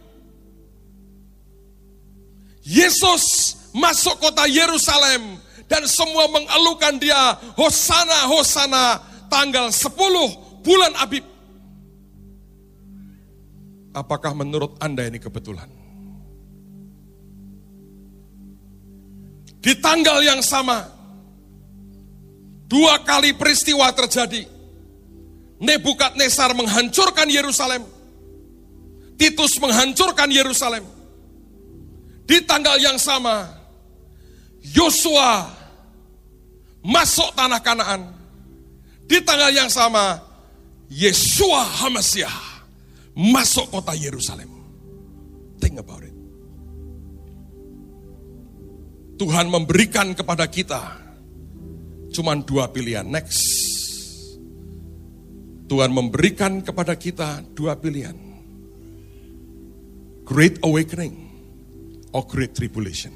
[2.63, 5.37] Yesus masuk kota Yerusalem
[5.67, 8.85] dan semua mengeluhkan dia Hosana Hosana
[9.27, 9.91] tanggal 10
[10.63, 11.27] bulan Abib.
[13.93, 15.69] Apakah menurut Anda ini kebetulan?
[19.63, 20.93] Di tanggal yang sama,
[22.73, 24.49] Dua kali peristiwa terjadi.
[25.61, 27.85] Nebukadnezar menghancurkan Yerusalem.
[29.13, 30.81] Titus menghancurkan Yerusalem.
[32.43, 33.49] Tanggal yang sama,
[34.61, 35.49] Yosua
[36.85, 38.01] masuk tanah Kanaan.
[39.03, 40.21] Di tanggal yang sama,
[40.87, 42.63] Yesua Hamasiah
[43.17, 44.49] masuk kota Yerusalem.
[45.59, 46.15] Think about it.
[49.17, 51.03] Tuhan memberikan kepada kita
[52.13, 53.09] Cuman dua pilihan.
[53.09, 53.41] Next.
[55.65, 58.13] Tuhan memberikan kepada kita dua pilihan.
[60.23, 61.22] Great awakening
[62.13, 63.11] or great tribulation.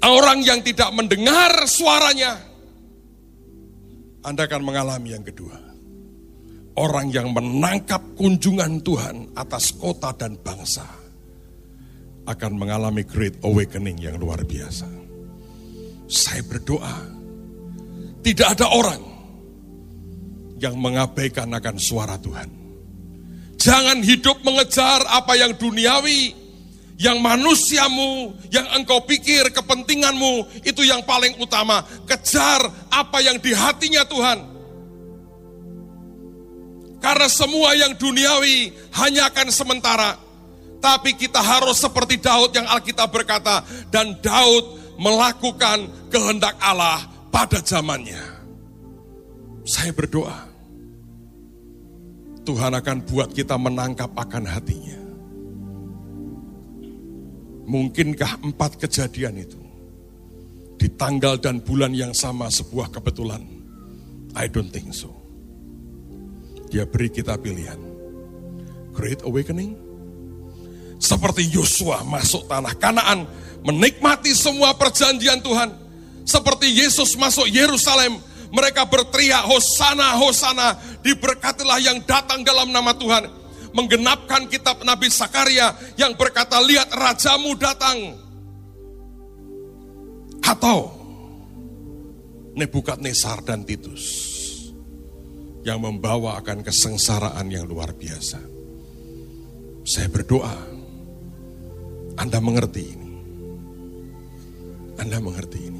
[0.00, 2.40] Orang yang tidak mendengar suaranya,
[4.24, 5.56] Anda akan mengalami yang kedua.
[6.80, 10.88] Orang yang menangkap kunjungan Tuhan atas kota dan bangsa
[12.24, 14.88] akan mengalami great awakening yang luar biasa.
[16.08, 16.96] Saya berdoa,
[18.24, 19.02] tidak ada orang
[20.56, 22.59] yang mengabaikan akan suara Tuhan.
[23.60, 26.32] Jangan hidup mengejar apa yang duniawi,
[26.96, 31.84] yang manusiamu, yang engkau pikir kepentinganmu, itu yang paling utama.
[32.08, 34.38] Kejar apa yang di hatinya Tuhan.
[37.04, 40.16] Karena semua yang duniawi hanya akan sementara.
[40.80, 43.60] Tapi kita harus seperti Daud yang Alkitab berkata,
[43.92, 48.40] dan Daud melakukan kehendak Allah pada zamannya.
[49.68, 50.49] Saya berdoa,
[52.44, 54.98] Tuhan akan buat kita menangkap akan hatinya.
[57.70, 59.60] Mungkinkah empat kejadian itu
[60.80, 63.44] di tanggal dan bulan yang sama sebuah kebetulan?
[64.34, 65.12] I don't think so.
[66.70, 67.78] Dia beri kita pilihan.
[68.94, 69.74] Great awakening.
[71.00, 73.26] Seperti Yosua masuk tanah Kanaan
[73.64, 75.70] menikmati semua perjanjian Tuhan.
[76.24, 83.26] Seperti Yesus masuk Yerusalem, mereka berteriak, Hosana, Hosana, diberkatilah yang datang dalam nama Tuhan.
[83.70, 88.18] Menggenapkan kitab Nabi Sakaria yang berkata, lihat rajamu datang.
[90.42, 90.98] Atau
[92.50, 94.02] Nebukadnezar dan Titus
[95.62, 98.42] yang membawa akan kesengsaraan yang luar biasa.
[99.86, 100.58] Saya berdoa,
[102.18, 103.00] Anda mengerti
[105.00, 105.79] anda mengerti ini.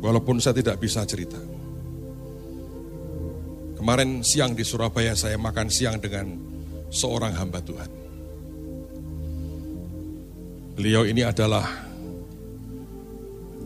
[0.00, 1.40] Walaupun saya tidak bisa cerita.
[3.76, 6.32] Kemarin siang di Surabaya saya makan siang dengan
[6.88, 7.90] seorang hamba Tuhan.
[10.76, 11.64] Beliau ini adalah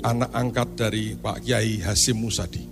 [0.07, 2.64] anak angkat dari Pak Kiai Hasim Musadi.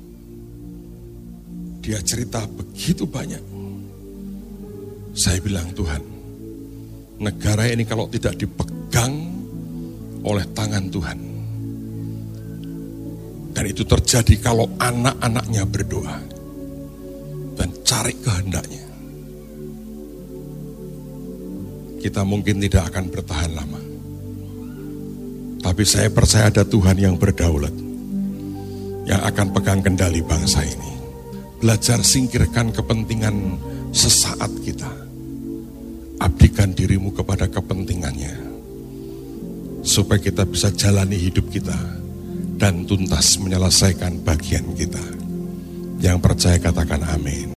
[1.82, 3.44] Dia cerita begitu banyak.
[5.18, 6.02] Saya bilang Tuhan,
[7.18, 9.14] negara ini kalau tidak dipegang
[10.22, 11.18] oleh tangan Tuhan,
[13.58, 16.14] dan itu terjadi kalau anak-anaknya berdoa
[17.58, 18.86] dan cari kehendaknya.
[21.98, 23.82] Kita mungkin tidak akan bertahan lama.
[25.58, 27.74] Tapi saya percaya ada Tuhan yang berdaulat.
[29.10, 30.92] Yang akan pegang kendali bangsa ini.
[31.58, 33.58] Belajar singkirkan kepentingan
[33.90, 34.92] sesaat kita.
[36.22, 38.38] Abdikan dirimu kepada kepentingannya.
[39.82, 41.97] Supaya kita bisa jalani hidup kita
[42.58, 45.02] dan tuntas menyelesaikan bagian kita.
[46.02, 47.57] Yang percaya katakan amin.